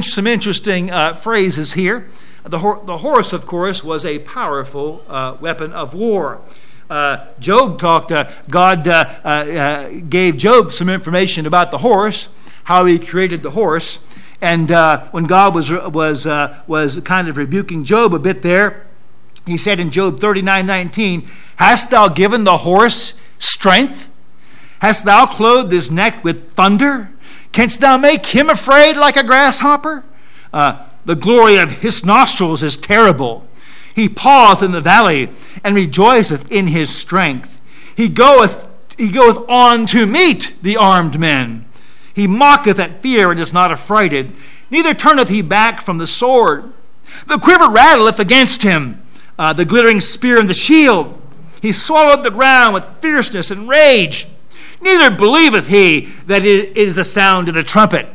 some 0.00 0.26
interesting 0.26 0.90
uh, 0.90 1.12
phrases 1.12 1.74
here. 1.74 2.08
The, 2.44 2.80
the, 2.86 2.96
horse, 2.96 3.34
of 3.34 3.44
course, 3.44 3.84
was 3.84 4.06
a 4.06 4.20
powerful 4.20 5.04
uh, 5.06 5.36
weapon 5.38 5.74
of 5.74 5.92
war. 5.92 6.40
Uh, 6.88 7.26
Job 7.38 7.78
talked, 7.78 8.10
uh, 8.10 8.30
God 8.48 8.88
uh, 8.88 9.04
uh, 9.22 9.88
gave 10.08 10.38
Job 10.38 10.72
some 10.72 10.88
information 10.88 11.44
about 11.44 11.70
the 11.70 11.78
horse, 11.78 12.30
how 12.64 12.86
he 12.86 12.98
created 12.98 13.42
the 13.42 13.50
horse. 13.50 14.02
And 14.40 14.70
when 15.10 15.24
God 15.24 15.54
was, 15.54 15.70
was, 15.70 16.24
was 16.66 17.00
kind 17.04 17.28
of 17.28 17.36
rebuking 17.36 17.84
Job 17.84 18.14
a 18.14 18.18
bit 18.18 18.40
there, 18.40 18.86
he 19.44 19.58
said 19.58 19.78
in 19.78 19.90
Job 19.90 20.20
39 20.20 20.64
19, 20.64 21.28
Hast 21.56 21.90
thou 21.90 22.08
given 22.08 22.44
the 22.44 22.56
horse 22.56 23.20
strength? 23.38 24.08
Hast 24.80 25.04
thou 25.04 25.26
clothed 25.26 25.72
his 25.72 25.90
neck 25.90 26.22
with 26.22 26.52
thunder? 26.52 27.10
Canst 27.52 27.80
thou 27.80 27.96
make 27.96 28.26
him 28.26 28.50
afraid 28.50 28.96
like 28.96 29.16
a 29.16 29.24
grasshopper? 29.24 30.04
Uh, 30.52 30.86
the 31.04 31.14
glory 31.14 31.56
of 31.56 31.70
his 31.70 32.04
nostrils 32.04 32.62
is 32.62 32.76
terrible. 32.76 33.46
He 33.94 34.08
paweth 34.08 34.62
in 34.62 34.72
the 34.72 34.80
valley 34.80 35.30
and 35.64 35.74
rejoiceth 35.74 36.50
in 36.52 36.66
his 36.66 36.90
strength. 36.90 37.58
He 37.96 38.08
goeth, 38.08 38.66
he 38.98 39.08
goeth 39.08 39.48
on 39.48 39.86
to 39.86 40.06
meet 40.06 40.56
the 40.60 40.76
armed 40.76 41.18
men. 41.18 41.64
He 42.12 42.26
mocketh 42.26 42.78
at 42.78 43.02
fear 43.02 43.30
and 43.30 43.40
is 43.40 43.52
not 43.52 43.70
affrighted, 43.70 44.32
neither 44.70 44.92
turneth 44.92 45.28
he 45.28 45.42
back 45.42 45.80
from 45.80 45.98
the 45.98 46.06
sword. 46.06 46.72
The 47.26 47.38
quiver 47.38 47.68
rattleth 47.68 48.18
against 48.18 48.62
him, 48.62 49.02
uh, 49.38 49.52
the 49.52 49.64
glittering 49.64 50.00
spear 50.00 50.38
and 50.38 50.48
the 50.48 50.54
shield. 50.54 51.20
He 51.62 51.72
swallowed 51.72 52.22
the 52.22 52.30
ground 52.30 52.74
with 52.74 52.84
fierceness 53.00 53.50
and 53.50 53.68
rage. 53.68 54.26
Neither 54.80 55.10
believeth 55.10 55.68
he 55.68 56.12
that 56.26 56.44
it 56.44 56.76
is 56.76 56.94
the 56.94 57.04
sound 57.04 57.48
of 57.48 57.54
the 57.54 57.62
trumpet. 57.62 58.06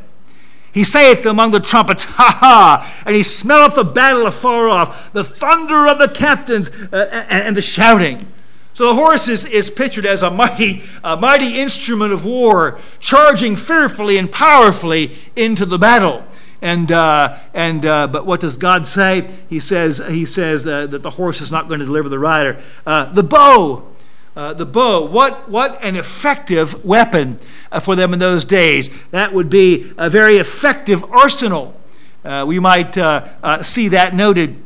He 0.74 0.84
saith 0.84 1.26
among 1.26 1.52
the 1.52 1.60
trumpets, 1.60 2.04
Ha 2.04 2.38
ha! 2.39 3.04
And 3.06 3.15
he 3.15 3.24
smelleth 3.24 3.76
the 3.76 3.84
battle 3.84 4.26
afar 4.26 4.69
off, 4.69 5.12
the 5.12 5.24
thunder 5.24 5.88
of 5.88 6.00
the 6.00 6.08
captains, 6.08 6.69
uh, 6.93 7.26
and, 7.30 7.56
the 7.56 7.62
shouting. 7.62 8.28
So 8.74 8.88
the 8.88 8.95
horse 8.95 9.28
is, 9.28 9.43
is 9.43 9.69
pictured 9.69 10.06
as 10.06 10.21
a 10.21 10.32
mighty, 10.32 10.84
a 11.04 11.17
mighty 11.17 11.60
instrument 11.60 12.13
of 12.13 12.24
war, 12.24 12.80
charging 13.00 13.58
fearfully 13.58 14.17
and 14.17 14.32
powerfully 14.32 15.17
into 15.36 15.65
the 15.65 15.78
battle. 15.78 16.26
And, 16.62 16.91
uh, 16.91 17.38
and, 17.54 17.86
uh, 17.86 18.08
but 18.08 18.26
what 18.26 18.39
does 18.39 18.56
God 18.56 18.88
say? 18.88 19.30
He 19.50 19.60
says, 19.60 20.02
he 20.08 20.26
says 20.26 20.65
uh, 20.65 20.88
that 20.88 21.02
the 21.02 21.10
horse 21.10 21.41
is 21.41 21.52
not 21.52 21.67
going 21.67 21.80
to 21.80 21.86
deliver 21.86 22.08
the 22.08 22.19
rider. 22.19 22.62
Uh, 22.86 23.12
the 23.12 23.24
bow 23.24 23.90
uh, 24.36 24.54
the 24.54 24.65
bow. 24.65 25.06
What, 25.06 25.50
what 25.50 25.84
an 25.84 25.96
effective 25.96 26.86
weapon 26.86 27.39
uh, 27.72 27.80
for 27.80 27.96
them 27.96 28.13
in 28.13 28.20
those 28.20 28.46
days. 28.46 28.89
That 29.12 29.34
would 29.34 29.50
be 29.50 29.94
a 29.98 30.10
very 30.10 30.38
effective 30.38 31.04
arsenal. 31.12 31.76
Uh, 32.24 32.46
we 32.48 32.60
might 32.60 32.98
uh, 32.98 33.28
uh, 33.44 33.63
see 33.63 33.88
that 33.89 34.13
noted. 34.13 34.62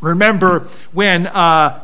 Remember 0.00 0.68
when 0.92 1.24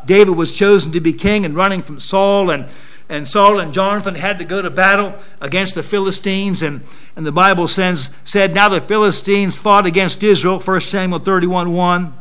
David 0.06 0.36
was 0.36 0.52
chosen 0.52 0.92
to 0.92 1.00
be 1.00 1.12
king 1.12 1.44
and 1.44 1.54
running 1.54 1.82
from 1.82 2.00
Saul, 2.00 2.50
and, 2.50 2.66
and 3.10 3.28
Saul 3.28 3.60
and 3.60 3.74
Jonathan 3.74 4.14
had 4.14 4.38
to 4.38 4.44
go 4.46 4.62
to 4.62 4.70
battle 4.70 5.14
against 5.38 5.74
the 5.74 5.82
Philistines, 5.82 6.62
and, 6.62 6.80
and 7.14 7.26
the 7.26 7.32
Bible 7.32 7.68
says, 7.68 8.10
said, 8.24 8.54
Now 8.54 8.70
the 8.70 8.80
Philistines 8.80 9.58
fought 9.58 9.84
against 9.84 10.22
Israel, 10.22 10.58
1 10.58 10.80
Samuel 10.80 11.18
31 11.18 11.74
1. 11.74 12.14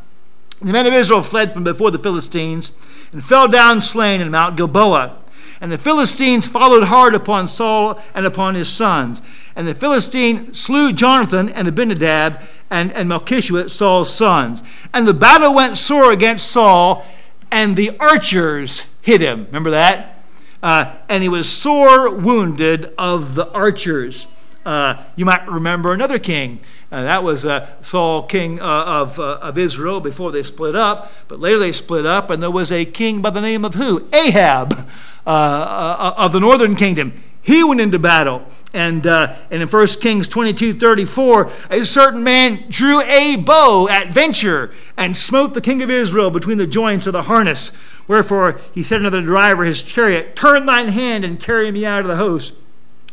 The 0.61 0.73
men 0.73 0.85
of 0.85 0.93
Israel 0.93 1.21
fled 1.21 1.53
from 1.53 1.63
before 1.63 1.91
the 1.91 1.99
Philistines 1.99 2.71
and 3.11 3.23
fell 3.23 3.47
down 3.47 3.81
slain 3.81 4.21
in 4.21 4.31
Mount 4.31 4.57
Gilboa. 4.57 5.17
And 5.61 5.71
the 5.71 5.77
Philistines 5.77 6.47
followed 6.47 6.85
hard 6.85 7.15
upon 7.15 7.47
Saul 7.47 7.99
and 8.13 8.25
upon 8.25 8.55
his 8.55 8.67
sons. 8.67 9.21
And 9.55 9.65
the 9.67 9.73
Philistine 9.73 10.53
slew 10.53 10.91
Jonathan 10.91 11.49
and 11.49 11.67
Abinadab 11.67 12.41
and, 12.69 12.91
and 12.91 13.09
Malchishua, 13.09 13.69
Saul's 13.69 14.13
sons. 14.13 14.61
And 14.93 15.07
the 15.07 15.13
battle 15.13 15.53
went 15.53 15.77
sore 15.77 16.11
against 16.11 16.51
Saul, 16.51 17.05
and 17.51 17.75
the 17.75 17.97
archers 17.99 18.85
hit 19.01 19.21
him. 19.21 19.45
Remember 19.45 19.69
that? 19.69 20.23
Uh, 20.61 20.95
and 21.07 21.23
he 21.23 21.29
was 21.29 21.47
sore 21.47 22.09
wounded 22.13 22.93
of 22.97 23.35
the 23.35 23.49
archers. 23.51 24.27
Uh, 24.65 25.03
you 25.15 25.23
might 25.25 25.47
remember 25.47 25.93
another 25.93 26.19
king. 26.19 26.59
Uh, 26.91 27.03
that 27.03 27.23
was 27.23 27.45
uh, 27.45 27.69
Saul, 27.81 28.23
king 28.23 28.59
uh, 28.59 28.63
of, 28.63 29.19
uh, 29.19 29.39
of 29.41 29.57
Israel, 29.57 29.99
before 29.99 30.31
they 30.31 30.43
split 30.43 30.75
up. 30.75 31.11
But 31.27 31.39
later 31.39 31.59
they 31.59 31.71
split 31.71 32.05
up, 32.05 32.29
and 32.29 32.41
there 32.41 32.51
was 32.51 32.71
a 32.71 32.85
king 32.85 33.21
by 33.21 33.31
the 33.31 33.41
name 33.41 33.65
of 33.65 33.75
who? 33.75 34.07
Ahab 34.13 34.87
uh, 35.25 36.13
of 36.17 36.31
the 36.31 36.39
northern 36.39 36.75
kingdom. 36.75 37.13
He 37.41 37.63
went 37.63 37.79
into 37.79 37.99
battle 37.99 38.43
And, 38.73 39.05
uh, 39.05 39.35
and 39.51 39.61
in 39.61 39.67
1 39.69 39.87
Kings 40.01 40.27
22 40.27 40.73
34, 40.73 41.51
a 41.69 41.85
certain 41.85 42.23
man 42.23 42.65
drew 42.69 43.01
a 43.01 43.35
bow 43.37 43.87
at 43.87 44.11
venture 44.11 44.73
and 44.97 45.15
smote 45.15 45.53
the 45.53 45.61
king 45.61 45.81
of 45.81 45.89
Israel 45.89 46.31
between 46.31 46.57
the 46.57 46.67
joints 46.67 47.07
of 47.07 47.13
the 47.13 47.23
harness. 47.23 47.71
Wherefore 48.07 48.59
he 48.73 48.83
said 48.83 48.97
unto 48.97 49.11
the 49.11 49.21
driver 49.21 49.63
of 49.63 49.67
his 49.67 49.81
chariot, 49.83 50.35
Turn 50.35 50.65
thine 50.65 50.89
hand 50.89 51.23
and 51.23 51.39
carry 51.39 51.71
me 51.71 51.85
out 51.85 52.01
of 52.01 52.07
the 52.07 52.17
host, 52.17 52.53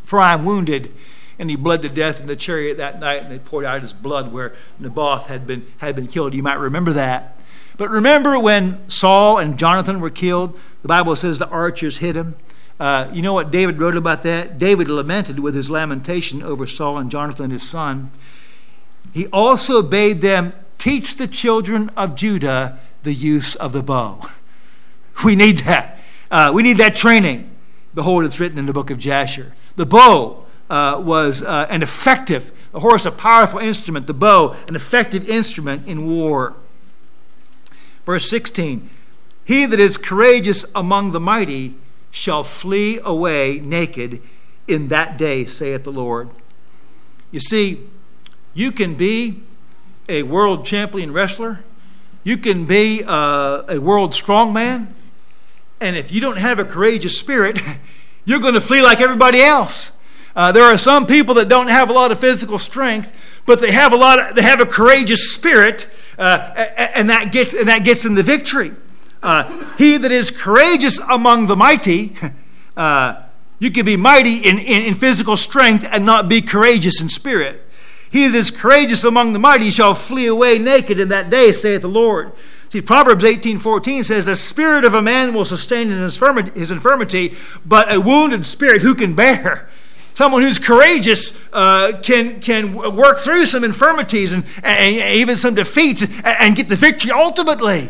for 0.03 0.19
I 0.19 0.33
am 0.33 0.45
wounded. 0.45 0.93
And 1.43 1.51
he 1.51 1.57
bled 1.57 1.83
to 1.83 1.89
death 1.89 2.21
in 2.21 2.29
the 2.29 2.37
chariot 2.37 2.77
that 2.77 3.01
night, 3.01 3.25
and 3.25 3.29
they 3.29 3.41
poured 3.41 3.65
out 3.65 3.83
his 3.83 3.93
blood 3.93 4.33
where 4.33 4.55
Naboth 4.79 5.27
had 5.27 5.45
been, 5.45 5.67
had 5.79 5.97
been 5.97 6.07
killed. 6.07 6.35
You 6.35 6.43
might 6.45 6.61
remember 6.61 6.93
that. 6.93 7.37
But 7.77 7.91
remember 7.91 8.39
when 8.39 8.89
Saul 8.89 9.39
and 9.39 9.59
Jonathan 9.59 9.99
were 9.99 10.09
killed? 10.09 10.57
The 10.83 10.89
Bible 10.89 11.17
says 11.17 11.41
the 11.41 11.49
archers 11.49 11.99
hit 11.99 12.15
him. 12.15 12.37
Uh, 12.79 13.11
you 13.13 13.23
know 13.23 13.33
what 13.33 13.51
David 13.51 13.81
wrote 13.81 13.97
about 13.97 14.23
that? 14.23 14.57
David 14.57 14.89
lamented 14.89 15.41
with 15.41 15.57
his 15.57 15.69
lamentation 15.69 16.45
over 16.45 16.65
Saul 16.65 16.97
and 16.97 17.11
Jonathan, 17.11 17.51
his 17.51 17.69
son. 17.69 18.13
He 19.13 19.27
also 19.27 19.83
bade 19.83 20.23
them 20.23 20.53
teach 20.79 21.17
the 21.17 21.27
children 21.27 21.91
of 21.97 22.15
Judah 22.15 22.79
the 23.03 23.15
use 23.15 23.57
of 23.57 23.73
the 23.73 23.83
bow. 23.83 24.21
We 25.25 25.35
need 25.35 25.59
that. 25.59 25.99
Uh, 26.31 26.53
we 26.55 26.63
need 26.63 26.79
that 26.79 26.95
training. 26.95 27.51
Behold, 27.97 28.25
it's 28.27 28.39
written 28.39 28.59
in 28.59 28.67
the 28.67 28.73
book 28.73 28.91
of 28.91 28.99
Jasher. 28.99 29.55
The 29.75 29.87
bow 29.87 30.42
uh, 30.73 30.99
was 30.99 31.43
uh, 31.43 31.67
an 31.69 31.83
effective, 31.83 32.51
the 32.73 32.81
horse, 32.81 33.05
a 33.05 33.11
powerful 33.11 33.61
instrument, 33.61 34.07
the 34.07 34.15
bow, 34.15 34.57
an 34.67 34.75
effective 34.75 35.29
instrument 35.29 35.87
in 35.87 36.09
war. 36.09 36.55
Verse 38.07 38.29
16 38.31 38.89
He 39.45 39.67
that 39.67 39.79
is 39.79 39.99
courageous 39.99 40.65
among 40.75 41.13
the 41.13 41.21
mighty 41.21 41.75
shall 42.11 42.43
flee 42.43 42.99
away 43.05 43.61
naked 43.61 44.23
in 44.67 44.89
that 44.89 45.19
day, 45.19 45.45
saith 45.45 45.85
the 45.85 45.93
Lord. 45.93 46.31
You 47.31 47.41
see, 47.41 47.87
you 48.55 48.73
can 48.73 48.95
be 48.95 49.43
a 50.09 50.23
world 50.23 50.65
champion 50.65 51.13
wrestler, 51.13 51.61
you 52.25 52.39
can 52.39 52.65
be 52.65 53.05
uh, 53.07 53.63
a 53.69 53.79
world 53.79 54.13
strongman, 54.13 54.89
and 55.83 55.97
if 55.97 56.11
you 56.11 56.23
don't 56.23 56.39
have 56.39 56.59
a 56.59 56.65
courageous 56.65 57.19
spirit, 57.19 57.61
you're 58.25 58.41
going 58.41 58.55
to 58.55 58.61
flee 58.63 58.81
like 58.81 59.03
everybody 59.03 59.43
else. 59.43 59.93
Uh, 60.35 60.51
there 60.53 60.65
are 60.65 60.79
some 60.79 61.07
people 61.07 61.35
that 61.35 61.49
don't 61.49 61.69
have 61.69 61.91
a 61.91 61.93
lot 61.93 62.11
of 62.11 62.19
physical 62.19 62.59
strength, 62.59 63.43
but 63.47 63.61
they 63.61 63.73
have 63.73 63.93
a 63.93 63.97
lot. 63.97 64.19
Of, 64.19 64.37
they 64.37 64.43
have 64.43 64.61
a 64.61 64.67
courageous 64.67 65.33
spirit, 65.33 65.89
uh, 66.19 66.39
and 66.77 67.11
that 67.11 67.33
gets 67.33 67.53
and 67.53 67.69
that 67.69 67.85
gets 67.85 68.05
in 68.05 68.15
the 68.15 68.23
victory. 68.23 68.73
Uh, 69.23 69.75
he 69.77 69.97
that 69.99 70.11
is 70.11 70.31
courageous 70.31 70.99
among 70.99 71.47
the 71.47 71.57
mighty, 71.57 72.17
uh, 72.77 73.23
you 73.59 73.71
can 73.71 73.87
be 73.87 73.97
mighty 73.97 74.39
in, 74.39 74.59
in, 74.59 74.83
in, 74.83 74.95
physical 74.95 75.37
strength 75.37 75.87
and 75.89 76.05
not 76.05 76.29
be 76.29 76.43
courageous 76.43 77.01
in 77.01 77.09
spirit. 77.09 77.65
He 78.11 78.27
that 78.27 78.37
is 78.37 78.51
courageous 78.51 79.05
among 79.05 79.33
the 79.33 79.39
mighty 79.39 79.71
shall 79.71 79.95
flee 79.95 80.27
away 80.27 80.59
naked 80.59 80.99
in 80.99 81.09
that 81.11 81.31
day, 81.31 81.53
saith 81.53 81.83
the 81.83 81.89
Lord. 81.89 82.33
See, 82.69 82.81
Proverbs 82.81 83.23
18:14 83.23 84.03
says, 84.03 84.25
"The 84.25 84.35
spirit 84.35 84.85
of 84.85 84.95
a 84.95 85.03
man 85.03 85.35
will 85.35 85.45
sustain 85.45 85.91
his 85.91 86.71
infirmity, 86.71 87.37
but 87.65 87.93
a 87.93 88.01
wounded 88.01 88.47
spirit 88.47 88.83
who 88.83 88.95
can 88.95 89.15
bear?" 89.15 89.69
Someone 90.15 90.43
who's 90.43 90.59
courageous 90.59 91.39
uh, 91.53 91.99
can, 92.03 92.41
can 92.41 92.75
work 92.75 93.19
through 93.19 93.47
some 93.47 93.65
infirmities 93.65 94.33
and, 94.33 94.45
and 94.63 94.97
even 95.17 95.37
some 95.37 95.55
defeats 95.55 96.03
and, 96.03 96.13
and 96.25 96.57
get 96.57 96.69
the 96.69 96.77
victory 96.77 97.11
ultimately. 97.11 97.89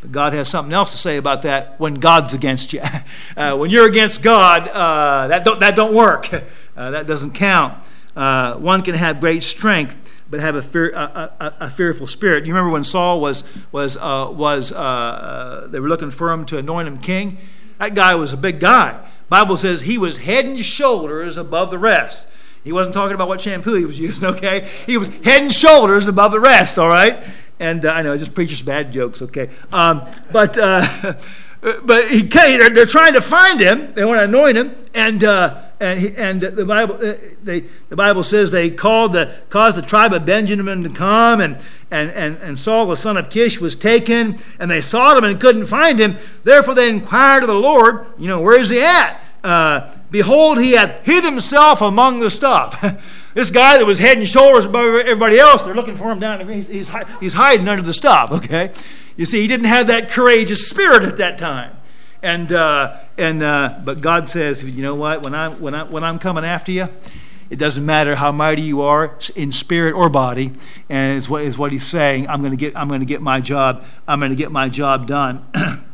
But 0.00 0.12
God 0.12 0.32
has 0.32 0.48
something 0.48 0.72
else 0.72 0.92
to 0.92 0.96
say 0.98 1.16
about 1.16 1.42
that 1.42 1.78
when 1.78 1.94
God's 1.94 2.34
against 2.34 2.72
you. 2.72 2.82
Uh, 3.36 3.56
when 3.56 3.70
you're 3.70 3.86
against 3.86 4.20
God, 4.20 4.66
uh, 4.66 5.28
that, 5.28 5.44
don't, 5.44 5.60
that 5.60 5.76
don't 5.76 5.94
work. 5.94 6.28
Uh, 6.76 6.92
that 6.92 7.08
doesn't 7.08 7.32
count. 7.32 7.74
Uh, 8.14 8.54
one 8.54 8.82
can 8.82 8.94
have 8.94 9.18
great 9.18 9.42
strength, 9.42 9.96
but 10.30 10.38
have 10.38 10.54
a, 10.54 10.62
fear, 10.62 10.90
a, 10.90 11.32
a, 11.40 11.54
a, 11.62 11.70
fearful 11.70 12.06
spirit. 12.06 12.46
You 12.46 12.54
remember 12.54 12.72
when 12.72 12.84
Saul 12.84 13.20
was, 13.20 13.42
was, 13.72 13.96
uh, 13.96 14.28
was 14.30 14.70
uh, 14.70 15.66
they 15.70 15.80
were 15.80 15.88
looking 15.88 16.12
for 16.12 16.30
him 16.30 16.46
to 16.46 16.58
anoint 16.58 16.86
him 16.86 16.98
king? 16.98 17.38
That 17.78 17.96
guy 17.96 18.14
was 18.14 18.32
a 18.32 18.36
big 18.36 18.60
guy. 18.60 19.04
Bible 19.28 19.56
says 19.56 19.82
he 19.82 19.98
was 19.98 20.18
head 20.18 20.44
and 20.44 20.58
shoulders 20.58 21.36
above 21.36 21.70
the 21.70 21.78
rest. 21.78 22.28
He 22.64 22.72
wasn't 22.72 22.94
talking 22.94 23.14
about 23.14 23.28
what 23.28 23.40
shampoo 23.40 23.74
he 23.74 23.84
was 23.84 23.98
using, 24.00 24.26
okay? 24.26 24.68
He 24.86 24.96
was 24.96 25.08
head 25.08 25.42
and 25.42 25.52
shoulders 25.52 26.08
above 26.08 26.32
the 26.32 26.40
rest, 26.40 26.78
all 26.78 26.88
right? 26.88 27.22
And 27.60 27.84
uh, 27.84 27.92
I 27.92 28.02
know, 28.02 28.12
I 28.12 28.16
just 28.16 28.34
preachers 28.34 28.62
bad 28.62 28.92
jokes, 28.92 29.22
okay? 29.22 29.50
Um, 29.72 30.02
but 30.32 30.56
uh, 30.56 30.86
but 31.60 32.08
he 32.08 32.22
they're, 32.22 32.70
they're, 32.70 32.86
trying 32.86 33.14
to 33.14 33.20
find 33.20 33.60
him. 33.60 33.94
They 33.94 34.04
want 34.04 34.18
to 34.18 34.24
anoint 34.24 34.56
him, 34.56 34.76
and 34.94 35.24
uh, 35.24 35.62
and 35.80 36.00
he, 36.00 36.16
and 36.16 36.40
the 36.40 36.64
Bible 36.64 36.96
uh, 36.96 37.14
they, 37.42 37.60
the 37.88 37.96
Bible 37.96 38.22
says 38.22 38.50
they 38.50 38.70
called 38.70 39.12
the 39.12 39.34
caused 39.48 39.76
the 39.76 39.82
tribe 39.82 40.12
of 40.12 40.26
Benjamin 40.26 40.82
to 40.82 40.90
come, 40.90 41.40
and 41.40 41.58
and 41.90 42.10
and 42.10 42.36
and 42.38 42.58
Saul 42.58 42.86
the 42.86 42.96
son 42.96 43.16
of 43.16 43.30
Kish 43.30 43.60
was 43.60 43.76
taken, 43.76 44.38
and 44.58 44.70
they 44.70 44.80
sought 44.80 45.16
him 45.16 45.24
and 45.24 45.40
couldn't 45.40 45.66
find 45.66 45.98
him. 45.98 46.16
Therefore 46.44 46.74
they 46.74 46.88
inquired 46.88 47.42
of 47.42 47.48
the 47.48 47.54
Lord, 47.54 48.06
you 48.18 48.26
know, 48.26 48.40
where 48.40 48.58
is 48.58 48.70
he 48.70 48.82
at? 48.82 49.20
Uh, 49.44 49.94
behold, 50.10 50.58
he 50.58 50.72
hath 50.72 51.04
hid 51.06 51.24
himself 51.24 51.80
among 51.80 52.20
the 52.20 52.30
stuff. 52.30 52.84
This 53.34 53.50
guy 53.52 53.78
that 53.78 53.86
was 53.86 54.00
head 54.00 54.18
and 54.18 54.28
shoulders 54.28 54.64
above 54.64 54.96
everybody 54.96 55.38
else, 55.38 55.62
they're 55.62 55.72
looking 55.72 55.94
for 55.94 56.10
him 56.10 56.18
down. 56.18 56.48
He's, 56.48 56.90
he's 57.20 57.32
hiding 57.34 57.68
under 57.68 57.84
the 57.84 57.94
stuff, 57.94 58.32
okay? 58.32 58.72
You 59.16 59.26
see, 59.26 59.40
he 59.40 59.46
didn't 59.46 59.66
have 59.66 59.86
that 59.86 60.08
courageous 60.10 60.68
spirit 60.68 61.04
at 61.04 61.18
that 61.18 61.38
time. 61.38 61.77
And, 62.22 62.52
uh, 62.52 62.98
and, 63.16 63.42
uh, 63.42 63.80
but 63.84 64.00
God 64.00 64.28
says, 64.28 64.64
you 64.64 64.82
know 64.82 64.94
what? 64.94 65.22
When, 65.22 65.34
I, 65.34 65.48
when, 65.48 65.74
I, 65.74 65.84
when 65.84 66.02
I'm 66.02 66.18
coming 66.18 66.44
after 66.44 66.72
you, 66.72 66.88
it 67.50 67.56
doesn't 67.56 67.84
matter 67.84 68.14
how 68.14 68.30
mighty 68.32 68.62
you 68.62 68.82
are 68.82 69.16
in 69.34 69.52
spirit 69.52 69.94
or 69.94 70.10
body, 70.10 70.52
and 70.90 71.16
is 71.16 71.30
what 71.30 71.42
is 71.42 71.56
what 71.56 71.72
he's 71.72 71.86
saying. 71.86 72.28
I'm 72.28 72.42
to 72.42 72.56
get. 72.56 72.76
I'm 72.76 72.90
to 72.90 73.04
get 73.06 73.22
my 73.22 73.40
job. 73.40 73.84
I'm 74.06 74.20
to 74.20 74.34
get 74.34 74.52
my 74.52 74.68
job 74.68 75.06
done. 75.06 75.46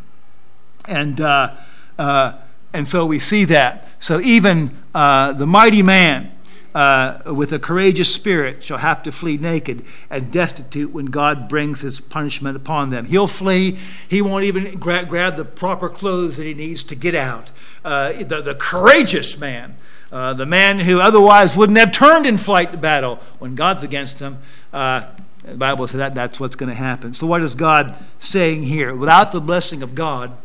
and 0.89 1.21
uh, 1.21 1.55
uh, 1.97 2.39
and 2.73 2.89
so 2.89 3.07
we 3.07 3.21
see 3.21 3.45
that. 3.45 3.89
So 4.01 4.21
even 4.21 4.77
uh, 4.95 5.33
the 5.33 5.47
mighty 5.47 5.83
man 5.83 6.34
uh, 6.75 7.21
with 7.27 7.53
a 7.53 7.59
courageous 7.59 8.13
spirit 8.13 8.63
shall 8.63 8.79
have 8.79 9.03
to 9.05 9.13
flee 9.13 9.37
naked 9.37 9.85
and 10.11 10.33
destitute 10.33 10.93
when 10.93 11.07
God 11.07 11.49
brings 11.49 11.81
his 11.81 12.01
punishment 12.01 12.57
upon 12.57 12.91
them. 12.91 13.07
He'll 13.07 13.29
flee. 13.29 13.79
He 14.09 14.21
won't 14.21 14.45
even 14.45 14.79
gra- 14.79 15.05
grab 15.05 15.37
the 15.37 15.45
proper 15.45 15.89
clothes 15.89 16.37
that 16.37 16.45
he 16.45 16.55
needs 16.55 16.83
to 16.85 16.97
get 16.97 17.15
out. 17.15 17.53
Uh, 17.85 18.13
the, 18.25 18.43
the 18.43 18.57
courageous 18.57 19.39
man, 19.39 19.77
uh, 20.11 20.35
the 20.35 20.47
man 20.47 20.81
who 20.81 21.01
otherwise 21.01 21.57
wouldn't 21.57 21.79
have 21.79 21.93
turned 21.93 22.27
in 22.27 22.39
flight 22.39 22.73
to 22.73 22.79
battle, 22.79 23.21
when 23.39 23.55
God's 23.55 23.85
against 23.85 24.19
him, 24.19 24.39
uh, 24.73 25.05
the 25.45 25.57
Bible 25.57 25.87
says 25.87 25.99
that 25.99 26.15
that's 26.15 26.41
what's 26.41 26.57
going 26.57 26.71
to 26.71 26.75
happen. 26.75 27.15
So, 27.15 27.27
what 27.27 27.43
is 27.43 27.55
God 27.55 27.97
saying 28.19 28.63
here? 28.63 28.95
Without 28.95 29.31
the 29.31 29.41
blessing 29.41 29.83
of 29.83 29.95
God, 29.95 30.37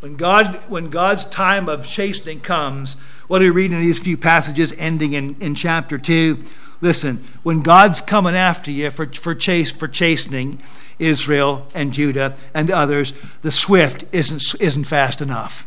when, 0.00 0.16
God, 0.16 0.60
when 0.68 0.90
God's 0.90 1.24
time 1.24 1.68
of 1.68 1.86
chastening 1.86 2.40
comes, 2.40 2.94
what 3.28 3.38
do 3.38 3.46
we 3.46 3.50
read 3.50 3.72
in 3.72 3.80
these 3.80 3.98
few 3.98 4.16
passages 4.16 4.72
ending 4.78 5.14
in, 5.14 5.36
in 5.40 5.54
chapter 5.54 5.98
2? 5.98 6.44
Listen, 6.80 7.24
when 7.42 7.62
God's 7.62 8.00
coming 8.00 8.36
after 8.36 8.70
you 8.70 8.90
for, 8.90 9.06
for, 9.06 9.34
chase, 9.34 9.70
for 9.70 9.88
chastening 9.88 10.60
Israel 10.98 11.66
and 11.74 11.92
Judah 11.92 12.36
and 12.52 12.70
others, 12.70 13.14
the 13.42 13.52
swift 13.52 14.04
isn't, 14.12 14.42
isn't 14.60 14.84
fast 14.84 15.20
enough. 15.20 15.66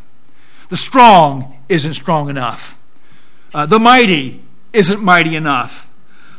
The 0.68 0.76
strong 0.76 1.58
isn't 1.68 1.94
strong 1.94 2.30
enough. 2.30 2.78
Uh, 3.52 3.66
the 3.66 3.80
mighty 3.80 4.42
isn't 4.72 5.02
mighty 5.02 5.34
enough. 5.34 5.88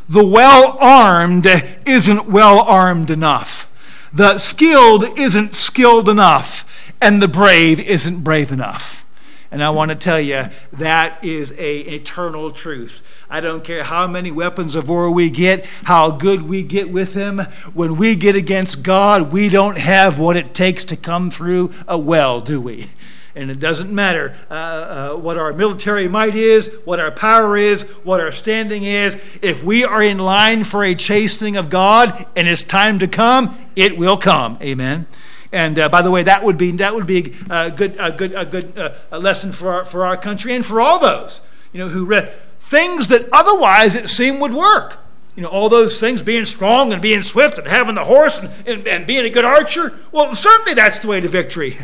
The 0.08 0.26
well 0.26 0.78
armed 0.80 1.48
isn't 1.86 2.28
well 2.28 2.60
armed 2.62 3.10
enough. 3.10 3.68
The 4.14 4.38
skilled 4.38 5.20
isn't 5.20 5.56
skilled 5.56 6.10
enough 6.10 6.66
and 7.02 7.22
the 7.22 7.28
brave 7.28 7.80
isn't 7.80 8.24
brave 8.24 8.52
enough. 8.52 9.06
And 9.52 9.62
I 9.62 9.70
want 9.72 9.90
to 9.90 9.96
tell 9.96 10.20
you, 10.20 10.46
that 10.72 11.22
is 11.26 11.52
a 11.58 11.80
eternal 11.80 12.52
truth. 12.52 13.26
I 13.30 13.42
don't 13.42 13.66
care 13.66 13.84
how 13.84 14.08
many 14.08 14.32
weapons 14.32 14.76
of 14.76 14.88
war 14.88 15.12
we 15.12 15.30
get, 15.30 15.66
how 15.84 16.12
good 16.12 16.44
we 16.44 16.64
get 16.64 16.90
with 16.90 17.14
them. 17.14 17.40
When 17.74 17.98
we 17.98 18.16
get 18.16 18.36
against 18.36 18.82
God, 18.82 19.34
we 19.34 19.50
don't 19.50 19.78
have 19.78 20.20
what 20.20 20.38
it 20.38 20.54
takes 20.54 20.86
to 20.86 20.96
come 20.96 21.30
through 21.30 21.74
a 21.86 21.98
well, 21.98 22.40
do 22.40 22.62
we? 22.62 22.88
And 23.36 23.52
it 23.52 23.60
doesn't 23.60 23.94
matter 23.94 24.36
uh, 24.50 24.54
uh, 24.54 25.16
what 25.18 25.38
our 25.38 25.54
military 25.54 26.08
might 26.08 26.36
is, 26.36 26.74
what 26.86 27.00
our 27.00 27.12
power 27.12 27.58
is, 27.58 27.84
what 28.04 28.20
our 28.20 28.32
standing 28.32 28.84
is. 28.84 29.16
If 29.42 29.64
we 29.64 29.84
are 29.84 30.02
in 30.02 30.18
line 30.20 30.64
for 30.64 30.84
a 30.84 30.96
chastening 30.96 31.58
of 31.58 31.70
God 31.70 32.26
and 32.36 32.48
it's 32.48 32.64
time 32.64 33.00
to 33.00 33.08
come, 33.08 33.58
it 33.76 33.98
will 33.98 34.18
come. 34.18 34.58
Amen. 34.62 35.08
And 35.52 35.78
uh, 35.78 35.90
by 35.90 36.02
the 36.02 36.12
way, 36.12 36.24
that 36.24 36.44
would 36.44 36.58
be 36.58 36.72
that 36.72 36.94
would 36.94 37.06
be 37.06 37.34
a 37.50 37.72
good 37.72 37.96
a 38.00 38.12
good 38.12 38.34
a 38.34 38.46
good 38.46 38.78
uh, 38.78 38.94
a 39.12 39.20
lesson 39.20 39.52
for 39.52 39.72
our, 39.72 39.86
for 39.86 40.06
our 40.06 40.18
country 40.18 40.54
and 40.54 40.66
for 40.66 40.80
all 40.80 40.98
those 40.98 41.42
you 41.74 41.80
know 41.80 41.90
who 41.90 42.06
read 42.06 42.34
things 42.60 43.10
that 43.10 43.28
otherwise 43.34 43.96
it 43.96 44.08
seemed 44.08 44.40
would 44.42 44.54
work. 44.54 44.98
You 45.36 45.44
know, 45.44 45.50
all 45.50 45.70
those 45.70 46.00
things 46.00 46.22
being 46.22 46.46
strong 46.46 46.92
and 46.92 47.02
being 47.02 47.22
swift 47.22 47.58
and 47.58 47.68
having 47.68 47.96
the 47.96 48.04
horse 48.04 48.40
and, 48.40 48.52
and, 48.68 48.88
and 48.88 49.08
being 49.08 49.26
a 49.26 49.30
good 49.30 49.46
archer. 49.46 49.98
Well, 50.12 50.36
certainly 50.36 50.74
that's 50.74 51.00
the 51.00 51.08
way 51.08 51.22
to 51.22 51.28
victory. 51.30 51.78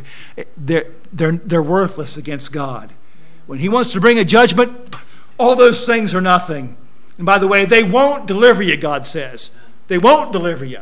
They're, 0.58 0.92
they're, 1.14 1.32
they're 1.32 1.64
worthless 1.64 2.18
against 2.18 2.52
God. 2.52 2.92
When 3.46 3.60
He 3.60 3.70
wants 3.70 3.94
to 3.94 4.02
bring 4.02 4.20
a 4.20 4.26
judgment, 4.26 4.96
All 5.38 5.56
those 5.56 5.86
things 5.86 6.16
are 6.16 6.22
nothing. 6.22 6.78
And 7.18 7.26
by 7.26 7.38
the 7.38 7.48
way, 7.48 7.66
they 7.66 7.84
won't 7.84 8.28
deliver 8.28 8.64
you, 8.64 8.78
God 8.78 9.06
says. 9.06 9.52
They 9.88 9.98
won't 9.98 10.32
deliver 10.32 10.66
you. 10.66 10.82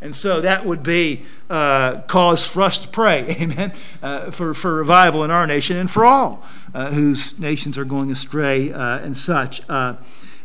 And 0.00 0.14
so 0.14 0.40
that 0.40 0.64
would 0.64 0.82
be 0.82 1.24
uh, 1.50 2.02
cause 2.02 2.46
for 2.46 2.62
us 2.62 2.78
to 2.80 2.88
pray, 2.88 3.36
amen, 3.40 3.72
uh, 4.02 4.30
for, 4.30 4.54
for 4.54 4.74
revival 4.74 5.24
in 5.24 5.30
our 5.30 5.46
nation 5.46 5.76
and 5.76 5.90
for 5.90 6.04
all 6.04 6.44
uh, 6.72 6.92
whose 6.92 7.38
nations 7.38 7.76
are 7.76 7.84
going 7.84 8.10
astray 8.10 8.72
uh, 8.72 8.98
and 8.98 9.16
such. 9.16 9.60
Uh, 9.68 9.96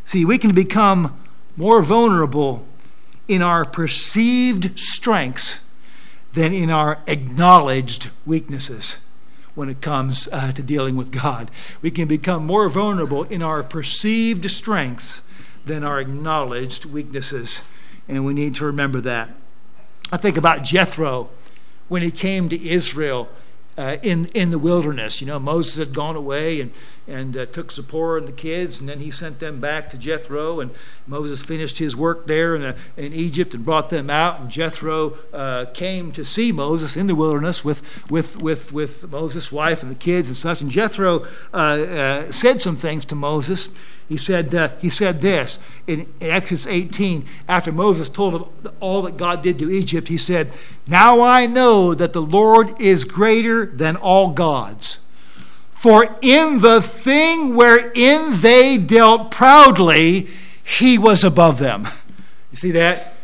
see, 0.05 0.25
we 0.25 0.37
can 0.37 0.55
become 0.55 1.19
more 1.55 1.83
vulnerable 1.83 2.65
in 3.27 3.41
our 3.41 3.63
perceived 3.63 4.77
strengths 4.79 5.61
than 6.33 6.51
in 6.51 6.71
our 6.71 6.99
acknowledged 7.05 8.09
weaknesses 8.25 8.97
when 9.53 9.69
it 9.69 9.81
comes 9.81 10.27
uh, 10.31 10.51
to 10.51 10.63
dealing 10.63 10.95
with 10.95 11.11
God. 11.11 11.51
We 11.81 11.91
can 11.91 12.07
become 12.07 12.45
more 12.45 12.69
vulnerable 12.69 13.23
in 13.25 13.43
our 13.43 13.61
perceived 13.61 14.49
strengths 14.49 15.21
than 15.65 15.83
our 15.83 15.99
acknowledged 15.99 16.85
weaknesses. 16.85 17.63
And 18.07 18.25
we 18.25 18.33
need 18.33 18.55
to 18.55 18.65
remember 18.65 18.99
that. 19.01 19.29
I 20.13 20.17
think 20.17 20.37
about 20.37 20.61
Jethro 20.61 21.31
when 21.87 22.03
he 22.03 22.11
came 22.11 22.47
to 22.49 22.69
Israel 22.69 23.29
uh, 23.79 23.97
in, 24.03 24.27
in 24.35 24.51
the 24.51 24.59
wilderness. 24.59 25.21
You 25.21 25.25
know, 25.25 25.39
Moses 25.39 25.79
had 25.79 25.91
gone 25.91 26.15
away 26.15 26.61
and, 26.61 26.71
and 27.07 27.35
uh, 27.35 27.45
took 27.45 27.71
Zipporah 27.71 28.19
and 28.19 28.27
the 28.27 28.33
kids, 28.33 28.79
and 28.79 28.87
then 28.87 28.99
he 28.99 29.11
sent 29.11 29.39
them 29.39 29.59
back 29.59 29.89
to 29.89 29.97
Jethro. 29.97 30.59
And 30.59 30.71
Moses 31.05 31.41
finished 31.41 31.77
his 31.77 31.95
work 31.95 32.27
there 32.27 32.55
in, 32.55 32.63
uh, 32.63 32.77
in 32.95 33.13
Egypt 33.13 33.53
and 33.53 33.65
brought 33.65 33.89
them 33.89 34.09
out. 34.09 34.39
And 34.39 34.49
Jethro 34.49 35.17
uh, 35.33 35.65
came 35.73 36.11
to 36.13 36.23
see 36.23 36.51
Moses 36.51 36.95
in 36.95 37.07
the 37.07 37.15
wilderness 37.15 37.65
with, 37.65 38.09
with, 38.09 38.41
with, 38.41 38.71
with 38.71 39.09
Moses' 39.11 39.51
wife 39.51 39.81
and 39.81 39.91
the 39.91 39.95
kids 39.95 40.29
and 40.29 40.37
such. 40.37 40.61
And 40.61 40.71
Jethro 40.71 41.25
uh, 41.53 41.57
uh, 41.57 42.31
said 42.31 42.61
some 42.61 42.75
things 42.75 43.03
to 43.05 43.15
Moses. 43.15 43.69
He 44.07 44.17
said, 44.17 44.77
he 44.79 44.89
said 44.89 45.21
this 45.21 45.59
in, 45.87 46.01
in 46.19 46.29
Exodus 46.29 46.67
18, 46.67 47.25
after 47.47 47.71
Moses 47.71 48.09
told 48.09 48.35
him 48.35 48.73
all 48.79 49.01
that 49.03 49.17
God 49.17 49.41
did 49.41 49.57
to 49.59 49.71
Egypt, 49.71 50.07
he 50.07 50.17
said, 50.17 50.51
Now 50.87 51.21
I 51.21 51.45
know 51.45 51.93
that 51.93 52.13
the 52.13 52.21
Lord 52.21 52.79
is 52.81 53.05
greater 53.05 53.65
than 53.65 53.95
all 53.95 54.31
gods. 54.31 54.99
For 55.83 56.15
in 56.21 56.61
the 56.61 56.81
thing 56.81 57.57
wherein 57.57 58.39
they 58.39 58.77
dealt 58.77 59.31
proudly, 59.31 60.29
he 60.63 60.97
was 60.97 61.25
above 61.25 61.59
them. 61.59 61.89
You 62.51 62.55
see 62.55 62.71
that? 62.71 63.15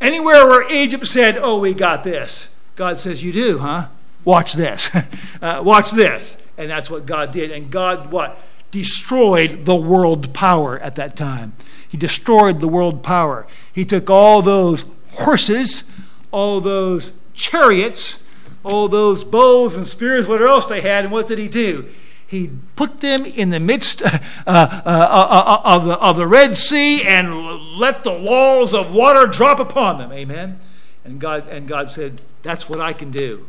Anywhere 0.00 0.46
where 0.46 0.66
Egypt 0.72 1.06
said, 1.06 1.36
Oh, 1.38 1.60
we 1.60 1.74
got 1.74 2.04
this, 2.04 2.48
God 2.74 3.00
says, 3.00 3.22
You 3.22 3.34
do, 3.34 3.58
huh? 3.58 3.88
Watch 4.24 4.54
this. 4.54 4.90
uh, 5.42 5.60
watch 5.62 5.90
this. 5.90 6.38
And 6.56 6.70
that's 6.70 6.88
what 6.88 7.04
God 7.04 7.32
did. 7.32 7.50
And 7.50 7.70
God, 7.70 8.10
what? 8.10 8.38
destroyed 8.70 9.66
the 9.66 9.76
world 9.76 10.32
power 10.32 10.78
at 10.80 10.96
that 10.96 11.16
time. 11.16 11.52
He 11.86 11.98
destroyed 11.98 12.60
the 12.60 12.68
world 12.68 13.02
power. 13.02 13.46
He 13.74 13.84
took 13.84 14.08
all 14.08 14.40
those 14.40 14.86
horses, 15.12 15.84
all 16.30 16.62
those 16.62 17.12
chariots, 17.34 18.22
all 18.64 18.88
those 18.88 19.22
bows 19.22 19.76
and 19.76 19.86
spears, 19.86 20.26
whatever 20.26 20.48
else 20.48 20.66
they 20.66 20.80
had, 20.80 21.04
and 21.04 21.12
what 21.12 21.26
did 21.26 21.38
he 21.38 21.46
do? 21.46 21.86
He 22.26 22.50
put 22.74 23.00
them 23.00 23.24
in 23.24 23.50
the 23.50 23.60
midst 23.60 24.02
uh, 24.04 24.18
uh, 24.46 24.82
uh, 24.84 25.60
of, 25.64 25.84
the, 25.86 25.98
of 25.98 26.16
the 26.16 26.26
Red 26.26 26.56
Sea 26.56 27.02
and 27.02 27.32
let 27.78 28.02
the 28.02 28.12
walls 28.12 28.74
of 28.74 28.92
water 28.92 29.26
drop 29.26 29.60
upon 29.60 29.98
them. 29.98 30.12
Amen. 30.12 30.58
And 31.04 31.20
God, 31.20 31.48
and 31.48 31.68
God 31.68 31.90
said, 31.90 32.22
That's 32.42 32.68
what 32.68 32.80
I 32.80 32.92
can 32.92 33.10
do. 33.10 33.46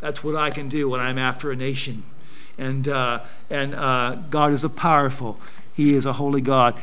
That's 0.00 0.24
what 0.24 0.34
I 0.36 0.50
can 0.50 0.68
do 0.68 0.88
when 0.88 1.00
I'm 1.00 1.18
after 1.18 1.50
a 1.50 1.56
nation 1.56 2.02
and, 2.58 2.88
uh, 2.88 3.20
and 3.48 3.74
uh, 3.74 4.16
God 4.30 4.52
is 4.52 4.64
a 4.64 4.68
powerful, 4.68 5.40
He 5.72 5.94
is 5.94 6.04
a 6.04 6.14
holy 6.14 6.40
God. 6.40 6.74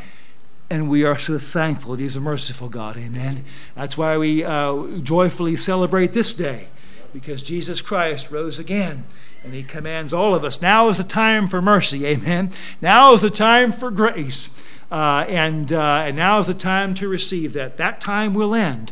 And 0.69 0.89
we 0.89 1.03
are 1.03 1.19
so 1.19 1.37
thankful 1.37 1.91
that 1.91 1.99
He's 1.99 2.15
a 2.15 2.21
merciful 2.21 2.69
God. 2.69 2.97
Amen. 2.97 3.45
That's 3.75 3.97
why 3.97 4.17
we 4.17 4.43
uh, 4.43 4.99
joyfully 5.03 5.57
celebrate 5.57 6.13
this 6.13 6.33
day, 6.33 6.69
because 7.13 7.43
Jesus 7.43 7.81
Christ 7.81 8.31
rose 8.31 8.57
again. 8.57 9.03
And 9.45 9.53
he 9.53 9.63
commands 9.63 10.11
all 10.11 10.35
of 10.35 10.43
us. 10.43 10.61
Now 10.61 10.89
is 10.89 10.97
the 10.97 11.03
time 11.03 11.47
for 11.47 11.61
mercy. 11.61 12.05
Amen. 12.05 12.51
Now 12.81 13.13
is 13.13 13.21
the 13.21 13.29
time 13.29 13.71
for 13.71 13.91
grace. 13.91 14.49
Uh, 14.91 15.25
and, 15.27 15.71
uh, 15.71 16.03
and 16.05 16.15
now 16.15 16.39
is 16.39 16.47
the 16.47 16.53
time 16.53 16.93
to 16.95 17.07
receive 17.07 17.53
that. 17.53 17.77
That 17.77 18.01
time 18.01 18.33
will 18.33 18.55
end. 18.55 18.91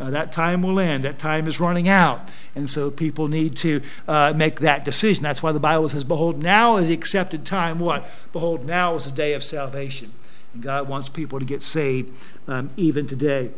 Uh, 0.00 0.10
that 0.10 0.32
time 0.32 0.62
will 0.62 0.80
end. 0.80 1.04
That 1.04 1.18
time 1.18 1.46
is 1.46 1.60
running 1.60 1.88
out. 1.88 2.28
And 2.54 2.68
so 2.68 2.90
people 2.90 3.28
need 3.28 3.56
to 3.58 3.80
uh, 4.08 4.32
make 4.34 4.60
that 4.60 4.84
decision. 4.84 5.22
That's 5.22 5.42
why 5.42 5.52
the 5.52 5.60
Bible 5.60 5.88
says, 5.88 6.04
Behold, 6.04 6.42
now 6.42 6.76
is 6.76 6.88
the 6.88 6.94
accepted 6.94 7.46
time. 7.46 7.78
What? 7.78 8.08
Behold, 8.32 8.66
now 8.66 8.94
is 8.96 9.04
the 9.04 9.12
day 9.12 9.34
of 9.34 9.44
salvation. 9.44 10.12
And 10.54 10.62
God 10.62 10.88
wants 10.88 11.08
people 11.08 11.38
to 11.38 11.44
get 11.44 11.62
saved 11.62 12.12
um, 12.48 12.70
even 12.76 13.06
today. 13.06 13.50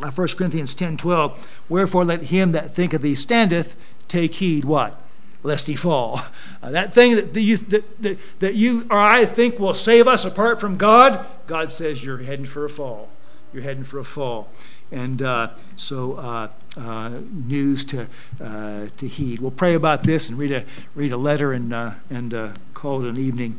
Uh, 0.00 0.10
1 0.10 0.28
Corinthians 0.28 0.74
10 0.74 0.96
12. 0.96 1.62
Wherefore 1.68 2.04
let 2.04 2.24
him 2.24 2.52
that 2.52 2.74
thinketh 2.74 3.02
he 3.02 3.14
standeth 3.14 3.76
take 4.08 4.34
heed 4.34 4.64
what? 4.64 5.00
Lest 5.42 5.66
he 5.66 5.74
fall. 5.74 6.20
Uh, 6.62 6.70
that 6.70 6.94
thing 6.94 7.16
that 7.16 7.40
you, 7.40 7.56
that, 7.56 8.02
that, 8.02 8.18
that 8.38 8.54
you 8.54 8.86
or 8.90 8.98
I 8.98 9.24
think 9.24 9.58
will 9.58 9.74
save 9.74 10.06
us 10.06 10.24
apart 10.24 10.60
from 10.60 10.76
God, 10.76 11.26
God 11.48 11.72
says 11.72 12.04
you're 12.04 12.18
heading 12.18 12.44
for 12.44 12.64
a 12.64 12.70
fall. 12.70 13.08
You're 13.52 13.64
heading 13.64 13.84
for 13.84 13.98
a 13.98 14.04
fall. 14.04 14.48
And 14.92 15.22
uh, 15.22 15.50
so, 15.74 16.14
uh, 16.14 16.48
uh, 16.76 17.20
news 17.30 17.84
to, 17.86 18.08
uh, 18.42 18.86
to 18.96 19.08
heed. 19.08 19.40
We'll 19.40 19.50
pray 19.50 19.74
about 19.74 20.04
this 20.04 20.28
and 20.28 20.38
read 20.38 20.52
a, 20.52 20.64
read 20.94 21.12
a 21.12 21.16
letter 21.16 21.52
and, 21.52 21.72
uh, 21.72 21.92
and 22.10 22.54
call 22.74 23.04
it 23.04 23.08
an 23.08 23.16
evening 23.16 23.58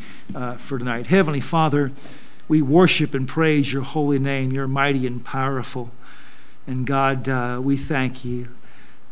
for 0.58 0.78
tonight. 0.78 1.08
Heavenly 1.08 1.42
Father, 1.42 1.92
we 2.48 2.62
worship 2.62 3.14
and 3.14 3.28
praise 3.28 3.74
your 3.74 3.82
holy 3.82 4.20
name. 4.20 4.52
You're 4.52 4.68
mighty 4.68 5.08
and 5.08 5.24
powerful. 5.24 5.92
And 6.68 6.86
God, 6.86 7.28
we 7.64 7.78
thank 7.78 8.24
you. 8.24 8.50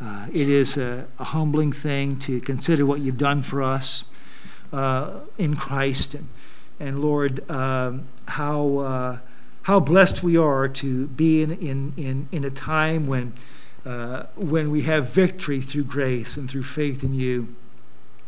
It 0.02 0.50
is 0.50 0.78
a, 0.78 1.08
a, 1.20 1.24
humbling 1.26 1.72
thing 1.72 2.18
to 2.20 2.40
consider 2.42 2.86
what 2.86 3.02
you've 3.02 3.18
done 3.18 3.42
for 3.42 3.62
us 3.62 4.04
in 5.38 5.56
Christ. 5.56 6.16
And, 6.16 6.28
and 6.80 7.02
Lord, 7.02 7.50
um, 7.50 8.08
how 8.28 9.20
how 9.64 9.80
blessed 9.80 10.24
we 10.24 10.38
are 10.38 10.68
to 10.68 11.08
be 11.08 11.42
in, 11.42 11.52
in, 11.52 11.94
in, 11.98 12.28
in 12.32 12.44
a 12.44 12.50
time 12.50 13.08
when, 13.08 13.34
uh, 13.86 14.24
when 14.36 14.72
we 14.72 14.82
have 14.84 15.10
victory 15.10 15.62
through 15.62 15.84
grace 15.84 16.36
and 16.36 16.50
through 16.50 16.64
faith 16.64 17.04
in 17.04 17.14
you. 17.14 17.56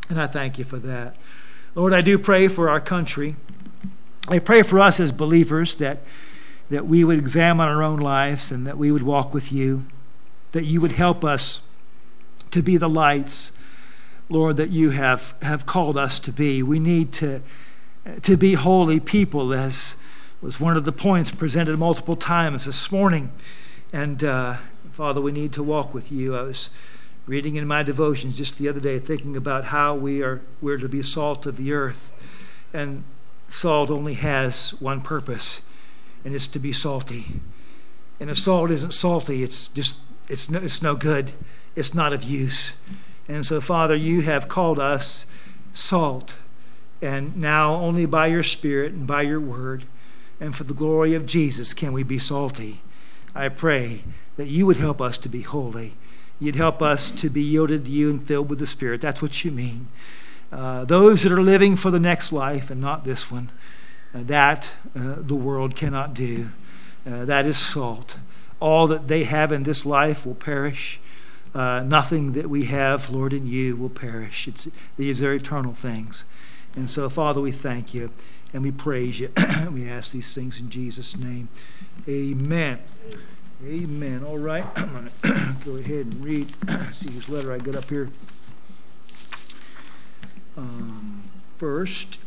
And 0.10 0.20
I 0.22 0.28
thank 0.28 0.60
you 0.60 0.66
for 0.66 0.78
that. 0.80 1.16
Lord, 1.76 1.94
I 1.94 2.02
do 2.02 2.20
pray 2.20 2.48
for 2.48 2.70
our 2.70 2.80
country. 2.80 3.36
I 4.28 4.40
pray 4.40 4.62
for 4.62 4.80
us 4.80 5.00
as 5.00 5.12
believers 5.12 5.76
that, 5.76 6.00
that 6.70 6.86
we 6.86 7.04
would 7.04 7.18
examine 7.18 7.68
our 7.68 7.82
own 7.82 8.00
lives 8.00 8.52
and 8.52 8.68
that 8.68 8.78
we 8.78 8.92
would 8.92 9.04
walk 9.04 9.34
with 9.34 9.52
you, 9.52 9.86
that 10.54 10.64
you 10.64 10.80
would 10.82 10.94
help 10.94 11.24
us 11.24 11.60
to 12.52 12.64
be 12.64 12.78
the 12.78 12.90
lights, 12.90 13.52
Lord, 14.30 14.58
that 14.58 14.70
you 14.70 14.92
have, 14.92 15.34
have 15.42 15.66
called 15.66 15.98
us 15.98 16.20
to 16.22 16.32
be. 16.32 16.64
We 16.64 16.80
need 16.80 17.12
to, 17.14 17.42
to 18.22 18.38
be 18.38 18.54
holy 18.54 19.00
people 19.00 19.54
as 19.54 19.98
was 20.42 20.60
one 20.60 20.76
of 20.76 20.84
the 20.84 20.92
points 20.92 21.32
presented 21.32 21.78
multiple 21.78 22.16
times 22.16 22.66
this 22.66 22.92
morning. 22.92 23.32
And 23.94 24.24
uh, 24.24 24.58
Father, 24.92 25.22
we 25.22 25.32
need 25.32 25.54
to 25.54 25.64
walk 25.64 25.94
with 25.94 26.12
you. 26.12 26.36
I 26.36 26.42
was 26.42 26.70
reading 27.26 27.56
in 27.56 27.66
my 27.66 27.82
devotions 27.82 28.38
just 28.38 28.58
the 28.58 28.68
other 28.68 28.82
day, 28.82 29.00
thinking 29.00 29.38
about 29.38 29.66
how 29.66 29.96
we 29.96 30.22
are 30.22 30.42
we're 30.62 30.78
to 30.78 30.90
be 30.90 31.02
salt 31.02 31.46
of 31.46 31.56
the 31.56 31.72
earth, 31.72 32.12
and 32.74 33.04
salt 33.48 33.90
only 33.90 34.16
has 34.16 34.72
one 34.82 35.00
purpose, 35.00 35.62
and 36.26 36.36
it's 36.36 36.48
to 36.48 36.60
be 36.60 36.74
salty. 36.74 37.40
And 38.20 38.30
if 38.30 38.38
salt 38.38 38.70
isn't 38.70 38.94
salty, 38.94 39.44
it's 39.44 39.70
just 39.70 39.98
it's 40.28 40.50
no, 40.50 40.60
it's 40.60 40.82
no 40.82 40.96
good. 40.96 41.34
It's 41.76 41.94
not 41.94 42.14
of 42.14 42.24
use. 42.24 42.76
And 43.28 43.46
so, 43.46 43.62
Father, 43.62 43.96
you 43.96 44.22
have 44.22 44.48
called 44.48 44.80
us 44.80 45.26
salt, 45.74 46.36
and 47.02 47.36
now 47.38 47.74
only 47.74 48.06
by 48.06 48.28
your 48.28 48.44
Spirit 48.44 48.94
and 48.94 49.08
by 49.08 49.24
your 49.24 49.40
word 49.40 49.86
and 50.44 50.54
for 50.54 50.66
the 50.66 50.74
glory 50.74 51.14
of 51.14 51.26
Jesus 51.26 51.74
can 51.74 51.94
we 51.94 52.04
be 52.04 52.20
salty. 52.20 52.82
I 53.34 53.48
pray 53.48 54.02
that 54.36 54.48
you 54.48 54.66
would 54.66 54.76
help 54.76 55.00
us 55.00 55.18
to 55.20 55.30
be 55.30 55.42
holy. 55.42 55.94
You'd 56.38 56.58
help 56.58 56.82
us 56.82 57.12
to 57.12 57.30
be 57.30 57.42
yielded 57.42 57.86
to 57.86 57.92
you 57.92 58.10
and 58.10 58.28
filled 58.28 58.50
with 58.50 58.60
the 58.60 58.68
Spirit. 58.68 59.00
That's 59.00 59.22
what 59.22 59.46
you 59.46 59.52
mean. 59.52 59.88
Uh, 60.52 60.84
those 60.84 61.24
that 61.24 61.32
are 61.32 61.42
living 61.42 61.78
for 61.78 61.92
the 61.92 62.00
next 62.00 62.34
life 62.34 62.70
and 62.70 62.82
not 62.82 63.06
this 63.06 63.32
one, 63.32 63.52
uh, 64.14 64.24
that 64.24 64.74
uh, 64.96 65.16
the 65.20 65.36
world 65.36 65.78
cannot 65.78 66.14
do. 66.14 66.50
Uh, 67.08 67.24
that 67.24 67.46
is 67.46 67.58
salt. 67.58 68.20
All 68.64 68.88
that 68.88 69.10
they 69.10 69.26
have 69.26 69.52
in 69.52 69.64
this 69.64 69.86
life 69.86 70.26
will 70.26 70.36
perish. 70.36 71.02
Uh, 71.54 71.84
nothing 71.86 72.32
that 72.32 72.50
we 72.50 72.64
have, 72.64 73.10
Lord, 73.10 73.34
in 73.34 73.46
you 73.46 73.76
will 73.76 73.90
perish. 73.90 74.48
It's, 74.48 74.70
these 74.96 75.22
are 75.22 75.34
eternal 75.34 75.74
things. 75.74 76.24
And 76.74 76.90
so, 76.90 77.10
Father, 77.10 77.42
we 77.42 77.52
thank 77.52 77.94
you 77.94 78.10
and 78.54 78.64
we 78.64 78.72
praise 78.72 79.20
you. 79.20 79.30
we 79.70 79.90
ask 79.90 80.14
these 80.14 80.34
things 80.34 80.62
in 80.62 80.70
Jesus' 80.70 81.18
name. 81.18 81.50
Amen. 82.08 82.80
Amen. 83.66 84.24
All 84.24 84.38
right, 84.38 84.66
I'm 84.78 84.94
going 84.94 85.10
to 85.10 85.56
go 85.66 85.76
ahead 85.76 86.06
and 86.06 86.24
read. 86.24 86.56
see 86.94 87.12
whose 87.12 87.28
letter 87.28 87.52
I 87.52 87.58
got 87.58 87.76
up 87.76 87.90
here. 87.90 88.10
Um, 90.56 91.24
first, 91.58 92.18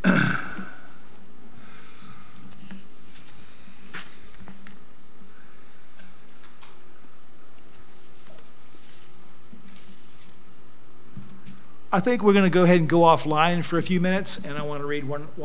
I 11.93 12.01
think 12.01 12.23
we're 12.23 12.33
going 12.33 12.45
to 12.45 12.51
go 12.51 12.65
ahead 12.65 12.81
and 12.81 12.89
go 12.89 13.01
offline 13.01 13.65
for 13.65 13.79
a 13.79 13.83
few 13.83 14.01
minutes, 14.01 14.39
and 14.39 14.59
I 14.59 14.63
want 14.63 14.83
to 14.83 14.87
read 14.87 15.05
one, 15.05 15.29
one 15.37 15.45